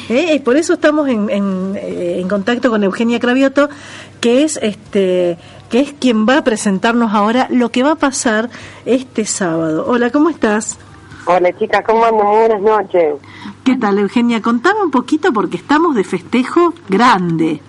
[0.08, 0.34] ¿eh?
[0.34, 3.68] Y por eso estamos en, en, eh, en contacto con Eugenia Cravioto,
[4.20, 5.38] que es este
[5.70, 8.50] que es quien va a presentarnos ahora lo que va a pasar
[8.86, 9.84] este sábado.
[9.86, 10.78] Hola, ¿cómo estás?
[11.26, 12.26] Hola chicas, ¿cómo andan?
[12.26, 13.14] Muy buenas noches.
[13.64, 14.40] ¿Qué tal, Eugenia?
[14.40, 17.60] Contame un poquito porque estamos de festejo grande.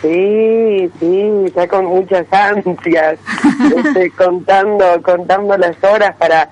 [0.00, 3.18] Sí, sí, ya con muchas ansias,
[3.76, 6.48] este, contando, contando las horas para,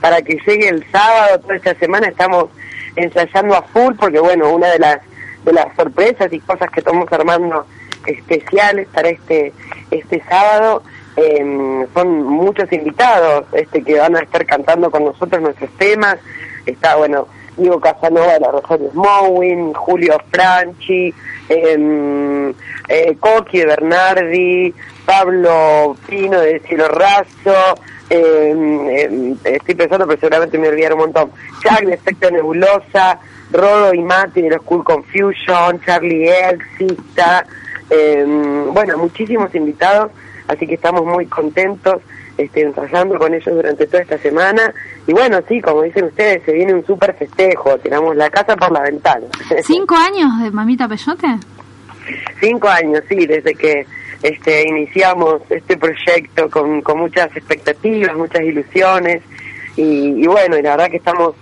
[0.00, 1.40] para que llegue el sábado.
[1.40, 2.46] Toda esta semana estamos
[2.94, 5.00] ensayando a full porque bueno, una de las
[5.44, 7.66] de las sorpresas y cosas que estamos armando
[8.06, 9.52] especiales para este
[9.90, 10.82] este sábado
[11.16, 16.18] eh, son muchos invitados este que van a estar cantando con nosotros nuestros temas.
[16.66, 21.14] Está bueno Diego Casanova de la Rosario Smowin, Julio Franchi,
[21.48, 22.52] eh,
[22.88, 24.74] eh, Coqui Bernardi,
[25.06, 27.76] Pablo Pino de Cielo Raso,
[28.08, 28.54] eh,
[28.90, 31.32] eh, estoy pensando pero seguramente me olvidaron un montón,
[31.62, 33.18] Jack de Efecto Nebulosa,
[33.50, 36.28] Rodo y Mati de los Cool Confusion, Charlie
[37.88, 38.24] eh,
[38.72, 40.10] bueno, muchísimos invitados,
[40.48, 42.02] así que estamos muy contentos
[42.38, 44.72] este, ensayando con ellos durante toda esta semana.
[45.06, 48.72] Y bueno, sí, como dicen ustedes, se viene un súper festejo, tiramos la casa por
[48.72, 49.26] la ventana.
[49.62, 51.28] ¿Cinco años de Mamita Peyote?
[52.40, 53.86] Cinco años, sí, desde que
[54.22, 59.22] este, iniciamos este proyecto con, con muchas expectativas, muchas ilusiones.
[59.76, 61.34] Y, y bueno, y la verdad que estamos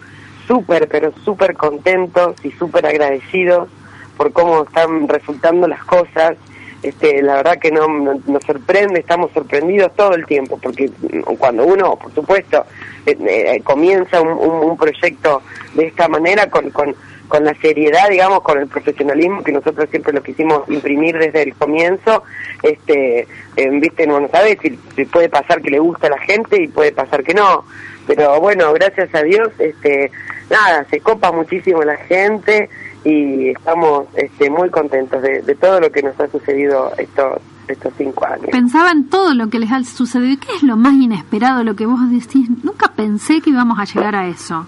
[0.47, 3.69] súper, pero súper contentos y súper agradecidos
[4.17, 6.37] por cómo están resultando las cosas.
[6.85, 10.91] Este, la verdad que no, no- nos sorprende, estamos sorprendidos todo el tiempo, porque
[11.39, 12.67] cuando uno, por supuesto,
[13.07, 15.41] eh, eh, comienza un, proyecto
[15.73, 16.95] de esta manera, con, con,
[17.27, 21.55] con la seriedad, digamos, con el profesionalismo que nosotros siempre lo quisimos imprimir desde el
[21.55, 22.23] comienzo,
[22.63, 26.69] este, viste, no sabes si, si puede pasar que le gusta a la gente y
[26.69, 27.65] puede pasar que no,
[28.07, 30.11] pero bueno, gracias a Dios, este,
[30.51, 32.69] nada, se copa muchísimo la gente
[33.05, 37.93] y estamos este, muy contentos de, de todo lo que nos ha sucedido estos estos
[37.97, 38.49] cinco años.
[38.51, 40.37] Pensaba en todo lo que les ha sucedido.
[40.39, 42.49] ¿Qué es lo más inesperado, lo que vos decís?
[42.63, 44.67] Nunca pensé que íbamos a llegar a eso.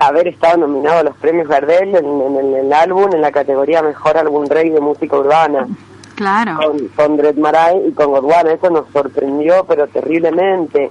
[0.00, 3.80] Haber estado nominado a los premios Gardel en, en el, el álbum, en la categoría
[3.80, 5.68] Mejor Álbum Rey de Música Urbana,
[6.16, 6.56] Claro.
[6.58, 10.90] con, con Dred Maray y con Gondwana, eso nos sorprendió, pero terriblemente.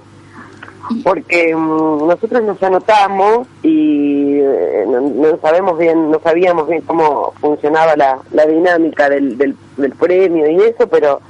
[1.02, 7.32] Porque mm, nosotros nos anotamos y eh, no, no sabemos bien, no sabíamos bien cómo
[7.40, 11.20] funcionaba la, la dinámica del, del, del premio y eso, pero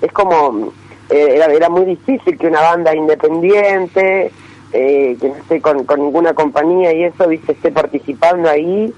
[0.00, 0.68] es como, mm,
[1.10, 4.30] eh, era, era muy difícil que una banda independiente,
[4.72, 8.92] eh, que no esté con, con ninguna compañía y eso, viste, esté participando ahí,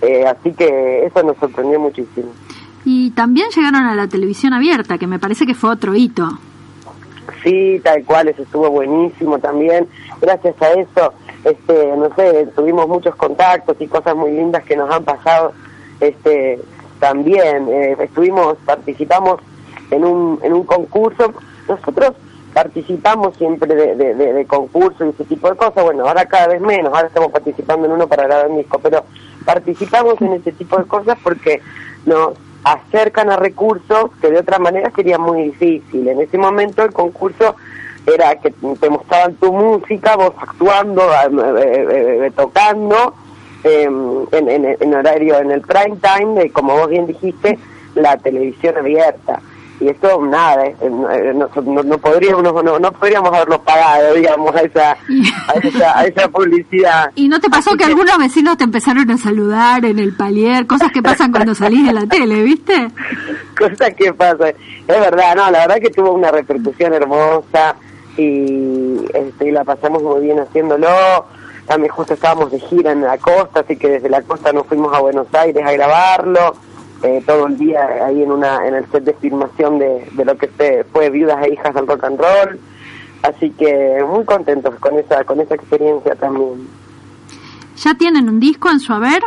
[0.00, 2.30] eh, así que eso nos sorprendió muchísimo.
[2.84, 6.38] Y también llegaron a la televisión abierta, que me parece que fue otro hito.
[7.42, 9.88] Sí, tal cual, eso estuvo buenísimo también.
[10.20, 11.12] Gracias a eso,
[11.44, 15.52] este, no sé, tuvimos muchos contactos y cosas muy lindas que nos han pasado,
[16.00, 16.60] este,
[16.98, 17.68] también.
[17.68, 19.40] Eh, estuvimos, participamos
[19.90, 21.32] en un, en un concurso
[21.68, 22.12] nosotros
[22.52, 26.60] participamos siempre de, de, de- concursos y ese tipo de cosas, bueno, ahora cada vez
[26.60, 29.04] menos, ahora estamos participando en uno para grabar un disco, pero
[29.44, 31.60] participamos en ese tipo de cosas porque
[32.06, 32.32] nos
[32.64, 36.08] acercan a recursos que de otra manera sería muy difícil.
[36.08, 37.56] En ese momento el concurso
[38.06, 41.28] era que te mostraban tu música, vos actuando, eh,
[41.58, 43.14] eh, eh, tocando,
[43.64, 43.84] eh,
[44.32, 47.58] en, en- en horario, en el prime time, de, como vos bien dijiste,
[47.94, 49.40] la televisión abierta.
[49.80, 54.54] Y esto, nada, eh, eh, no, no- no podríamos, no, no podríamos haberlo pagado, digamos,
[54.54, 57.10] a esa, a esa, a esa publicidad.
[57.14, 60.66] ¿Y no te pasó que algunos vecinos te empezaron a saludar en el palier?
[60.66, 62.88] Cosas que pasan cuando salís de la tele, ¿viste?
[63.58, 64.48] cosas que pasan.
[64.86, 67.74] Es verdad, no, la verdad que tuvo una repercusión hermosa
[68.18, 70.88] y este, la pasamos muy bien haciéndolo.
[71.66, 74.92] También justo estábamos de gira en la costa, así que desde la costa nos fuimos
[74.94, 76.54] a Buenos Aires a grabarlo.
[77.02, 80.36] Eh, todo el día ahí en una en el set de filmación de, de lo
[80.36, 82.60] que fue, fue Viudas e Hijas del Rock and Roll.
[83.22, 86.68] Así que muy contentos con esa con esa experiencia también.
[87.76, 89.22] ¿Ya tienen un disco en su haber?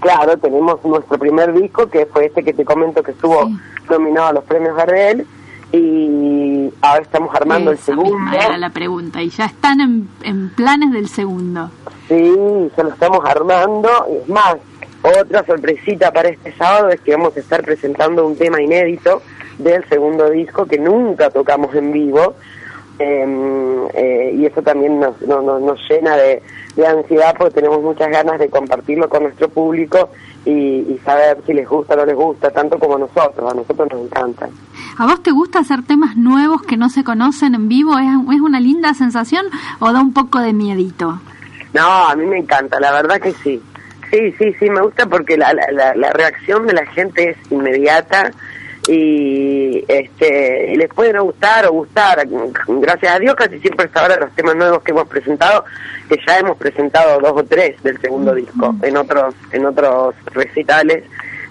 [0.00, 3.48] Claro, tenemos nuestro primer disco, que fue este que te comento que estuvo
[3.88, 5.24] nominado a los premios Gardel,
[5.72, 8.36] y ahora estamos armando el Esa misma segundo.
[8.36, 9.22] era la pregunta.
[9.22, 11.70] Y ya están en, en planes del segundo.
[12.08, 12.34] Sí,
[12.76, 14.56] ya lo estamos armando, y es más,
[15.02, 19.22] otra sorpresita para este sábado es que vamos a estar presentando un tema inédito
[19.58, 22.34] del segundo disco que nunca tocamos en vivo,
[22.98, 26.42] eh, eh, y eso también nos, no- no- nos llena de,
[26.76, 30.10] de ansiedad porque tenemos muchas ganas de compartirlo con nuestro público
[30.44, 33.54] y, y saber si les gusta o no les gusta, tanto como a nosotros, a
[33.54, 34.48] nosotros nos encanta.
[34.98, 37.98] ¿A vos te gusta hacer temas nuevos que no se conocen en vivo?
[37.98, 39.46] ¿Es, es una linda sensación
[39.80, 41.18] o da un poco de miedito?
[41.72, 43.60] No, a mí me encanta, la verdad que sí.
[44.12, 48.30] Sí, sí, sí, me gusta porque la, la, la, reacción de la gente es inmediata
[48.86, 52.22] y este les puede no gustar o gustar.
[52.68, 55.64] Gracias a Dios casi siempre hasta ahora los temas nuevos que hemos presentado,
[56.10, 61.04] que ya hemos presentado dos o tres del segundo disco en otros en otros recitales,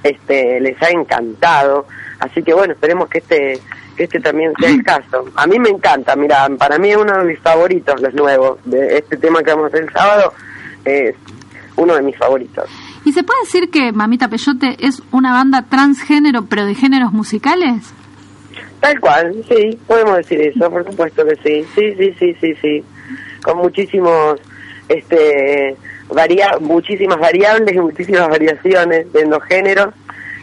[0.04, 1.88] este les ha encantado.
[2.20, 3.60] Así que bueno, esperemos que este
[3.98, 5.26] que este también sea el caso.
[5.34, 8.60] A mí me encanta, mira, para mí es uno de mis favoritos los nuevos.
[8.66, 10.32] De este tema que vamos a hacer el sábado
[10.86, 11.16] es
[11.82, 12.66] uno de mis favoritos.
[13.04, 17.94] ¿Y se puede decir que Mamita Peyote es una banda transgénero, pero de géneros musicales?
[18.80, 22.84] Tal cual, sí, podemos decir eso, por supuesto que sí, sí, sí, sí, sí, sí,
[23.44, 24.40] con muchísimos,
[24.90, 25.76] este,
[26.10, 29.94] varia muchísimas variables y muchísimas variaciones en los géneros,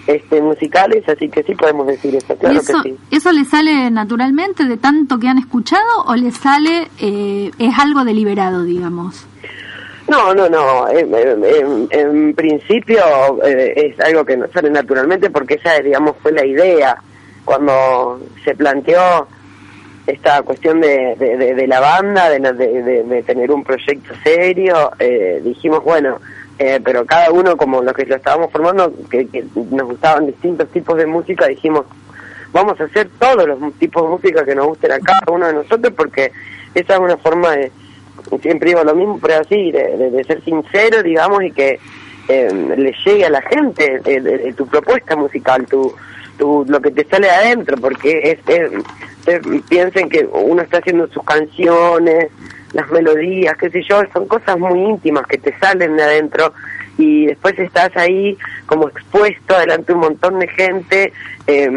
[0.07, 2.97] este, musicales, así que sí podemos decir eso, claro ¿Y eso, que sí.
[3.11, 8.05] ¿Eso le sale naturalmente de tanto que han escuchado o le sale, eh, es algo
[8.05, 9.27] deliberado, digamos?
[10.09, 10.89] No, no, no.
[10.89, 12.99] En, principio
[13.45, 16.97] eh, es algo que nos sale naturalmente porque esa, digamos, fue la idea
[17.45, 19.27] cuando se planteó
[20.07, 24.91] esta cuestión de, de, de- la banda, de tener un proyecto serio.
[24.99, 26.19] eh, dijimos, bueno,
[26.59, 30.69] eh, pero cada uno, como los que lo estábamos formando, que, que nos gustaban distintos
[30.71, 31.85] tipos de música, dijimos,
[32.53, 35.53] vamos a hacer todos los tipos de música que nos gusten a cada uno de
[35.53, 36.33] nosotros porque
[36.75, 37.71] esa es una forma de,
[38.43, 41.79] siempre digo lo mismo, pero así, de, de- ser sincero, digamos, y que
[42.29, 45.95] eh, le llegue a la gente eh, tu propuesta musical, tu,
[46.39, 51.07] tu, lo que te sale de adentro, porque es, es- piensen que uno está haciendo
[51.09, 52.29] sus canciones,
[52.73, 56.53] las melodías, qué sé yo, son cosas muy íntimas que te salen de adentro
[56.99, 61.13] y después estás ahí como expuesto delante de un montón de gente
[61.47, 61.71] eh,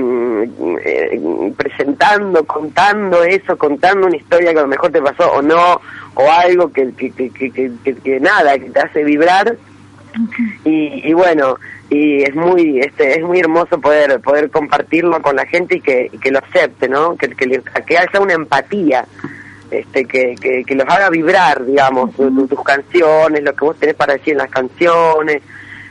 [0.84, 5.80] eh, presentando, contando eso, contando una historia que a lo mejor te pasó o no,
[6.16, 9.56] o algo que, que, que, que, que- que- que nada, que te hace vibrar.
[10.66, 11.56] Y, y bueno
[11.90, 16.10] y es muy este es muy hermoso poder poder compartirlo con la gente y que,
[16.12, 19.06] y que lo acepte no que, que, le- que haya una empatía
[19.72, 23.78] este que, que, que los haga vibrar digamos tu- tu- tus canciones lo que vos
[23.80, 25.42] tenés para decir en las canciones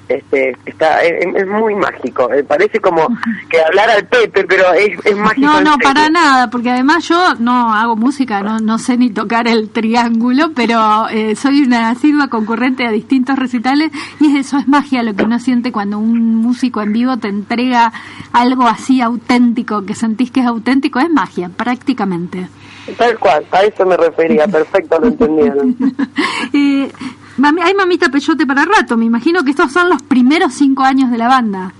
[0.08, 3.06] este está es, es muy mágico eh, parece como
[3.48, 5.84] que hablar al Pepe pero es, es mágico No, no, serio.
[5.84, 10.50] para nada, porque además yo no hago música, no, no sé ni tocar el triángulo,
[10.52, 15.14] pero eh, soy una asidua concurrente a distintos recitales y es eso, es magia lo
[15.14, 17.92] que uno siente cuando un músico en vivo te entrega
[18.32, 22.48] algo así auténtico, que sentís que es auténtico, es magia, prácticamente.
[22.96, 25.76] Tal cual a eso me refería perfecto lo entendieron
[26.52, 26.90] Eh,
[27.38, 31.10] mami- hay mamita peyote para rato, me imagino que estos son los primeros cinco años
[31.10, 31.72] de la banda.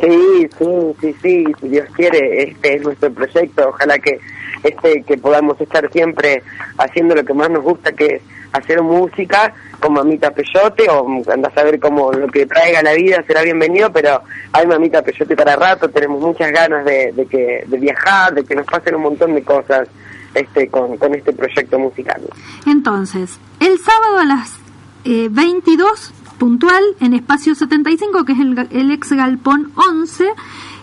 [0.00, 0.66] Sí, sí,
[1.00, 4.18] sí, sí, si Dios quiere, este es nuestro proyecto, ojalá que
[4.64, 6.42] este que podamos estar siempre
[6.78, 8.22] haciendo lo que más nos gusta, que es
[8.52, 13.22] hacer música con Mamita Peyote o anda a saber cómo lo que traiga la vida
[13.26, 14.20] será bienvenido, pero
[14.52, 18.54] hay Mamita Peyote para rato, tenemos muchas ganas de, de que de viajar, de que
[18.56, 19.86] nos pasen un montón de cosas
[20.34, 22.22] este con, con este proyecto musical.
[22.66, 24.58] Entonces, el sábado a las
[25.04, 30.24] eh, 22 puntual en espacio 75, que es el, el ex galpón 11.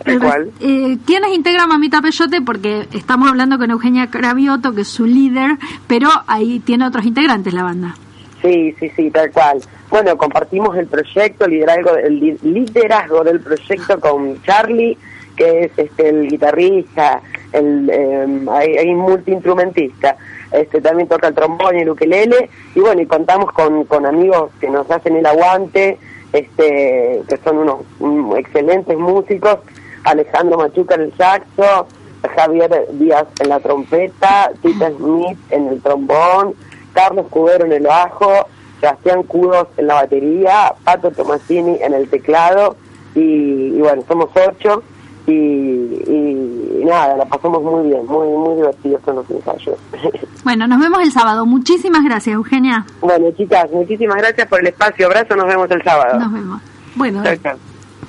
[0.04, 0.52] Tal El cual.
[0.62, 2.42] eh, ¿Quiénes integran Mamita Peyote?
[2.42, 5.58] Porque estamos hablando con Eugenia Cravioto, que es su líder,
[5.88, 7.96] pero ahí tiene otros integrantes la banda.
[8.42, 9.62] Sí, sí, sí, tal cual.
[9.92, 14.98] Bueno, compartimos el proyecto, liderazgo, el li- liderazgo del proyecto con Charlie,
[15.36, 17.22] que es este el guitarrista,
[17.54, 20.18] el eh, hay, hay multiinstrumentista.
[20.52, 22.50] Este también toca el trombón y el ukelele.
[22.76, 25.98] Y bueno, y contamos con, con amigos que nos hacen el aguante,
[26.34, 27.58] este que son
[28.00, 29.60] unos excelentes músicos,
[30.04, 31.88] Alejandro Machuca en el saxo,
[32.36, 36.56] Javier Díaz en la trompeta, Tita Smith en el trombón,
[36.94, 38.48] Carlos Cubero en el bajo,
[38.80, 42.76] Sebastián Cudos en la batería, Pato Tomasini en el teclado.
[43.14, 44.84] Y, y bueno, somos ocho
[45.28, 49.78] y, y- nada, la pasamos muy bien, muy muy divertidos con los ensayos.
[50.44, 51.46] Bueno, nos vemos el sábado.
[51.46, 52.84] Muchísimas gracias, Eugenia.
[53.00, 56.18] bueno, chicas, muchísimas gracias por el espacio, abrazo, nos vemos el sábado.
[56.20, 56.62] Nos vemos.
[56.96, 57.22] Bueno.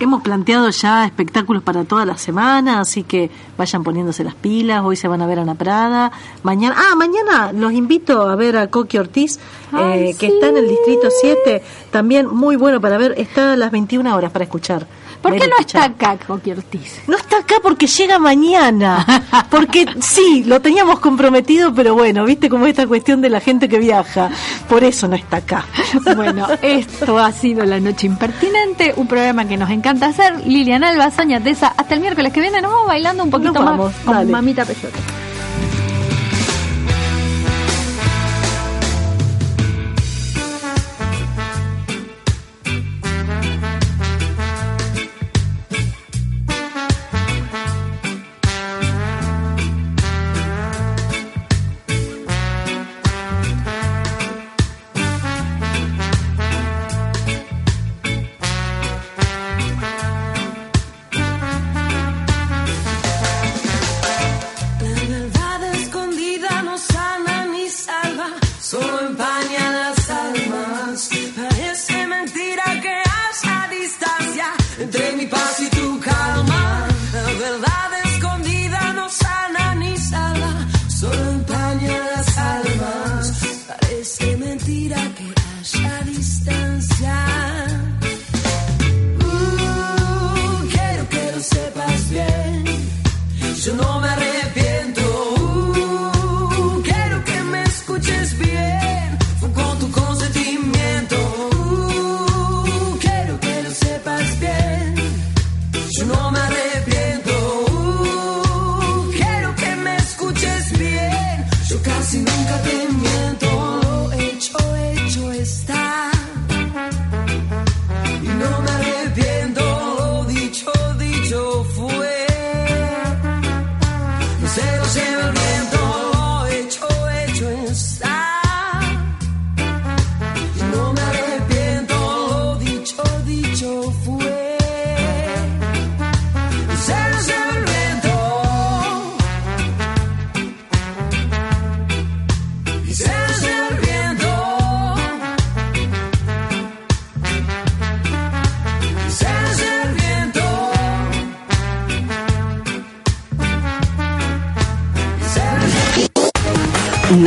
[0.00, 4.82] Hemos planteado ya espectáculos para toda la semana, así que vayan poniéndose las pilas.
[4.82, 6.10] Hoy se van a ver a Ana Prada.
[6.42, 9.38] Mañana, ah, mañana los invito a ver a Coqui Ortiz,
[9.70, 10.32] Ay, eh, que sí.
[10.32, 11.62] está en el Distrito 7.
[11.90, 13.14] También muy bueno para ver.
[13.18, 14.86] Está a las 21 horas para escuchar.
[15.22, 17.00] ¿Por qué no está acá Coqui Ortiz?
[17.06, 19.06] No está acá porque llega mañana.
[19.50, 23.68] Porque sí, lo teníamos comprometido, pero bueno, viste cómo es esta cuestión de la gente
[23.68, 24.30] que viaja.
[24.68, 25.64] Por eso no está acá.
[26.16, 30.46] Bueno, esto ha sido La Noche Impertinente, un programa que nos encanta hacer.
[30.46, 33.64] Lilian Alba, Soña Tesa, hasta el miércoles que viene nos vamos bailando un poquito Nos
[33.64, 34.32] más vamos, con dale.
[34.32, 34.98] Mamita Peyote.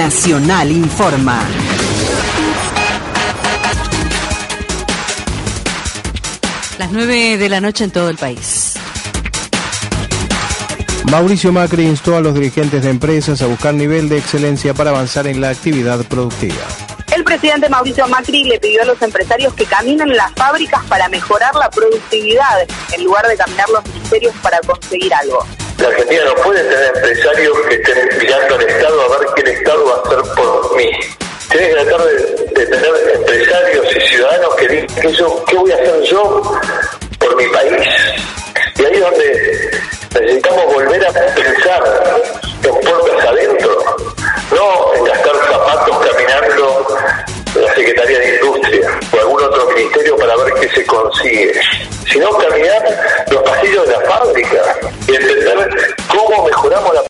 [0.06, 1.44] Nacional Informa.
[6.78, 8.76] Las 9 de la noche en todo el país.
[11.10, 15.26] Mauricio Macri instó a los dirigentes de empresas a buscar nivel de excelencia para avanzar
[15.26, 16.54] en la actividad productiva.
[17.16, 21.56] El presidente Mauricio Macri le pidió a los empresarios que caminen las fábricas para mejorar
[21.56, 25.44] la productividad, en lugar de caminar los ministerios para conseguir algo.
[25.78, 29.48] La Argentina no puede tener empresarios que estén mirando al Estado a ver qué el
[29.48, 30.92] Estado va a hacer por mí.
[31.52, 35.76] Tiene que tratar de, tener empresarios y ciudadanos que digan ¿qué, yo, qué voy a
[35.76, 36.42] hacer yo
[37.20, 37.88] por mi país.
[38.78, 39.72] Y ahí es donde
[40.14, 41.84] necesitamos volver a pensar
[42.64, 43.78] en puertas adentro,
[44.52, 46.98] no en gastar zapatos caminando
[47.56, 48.55] en la Secretaría de Industria
[50.26, 51.54] para ver qué se consigue,
[52.12, 54.76] sino caminar los pasillos de la fábrica
[55.08, 57.02] y entender cómo mejoramos la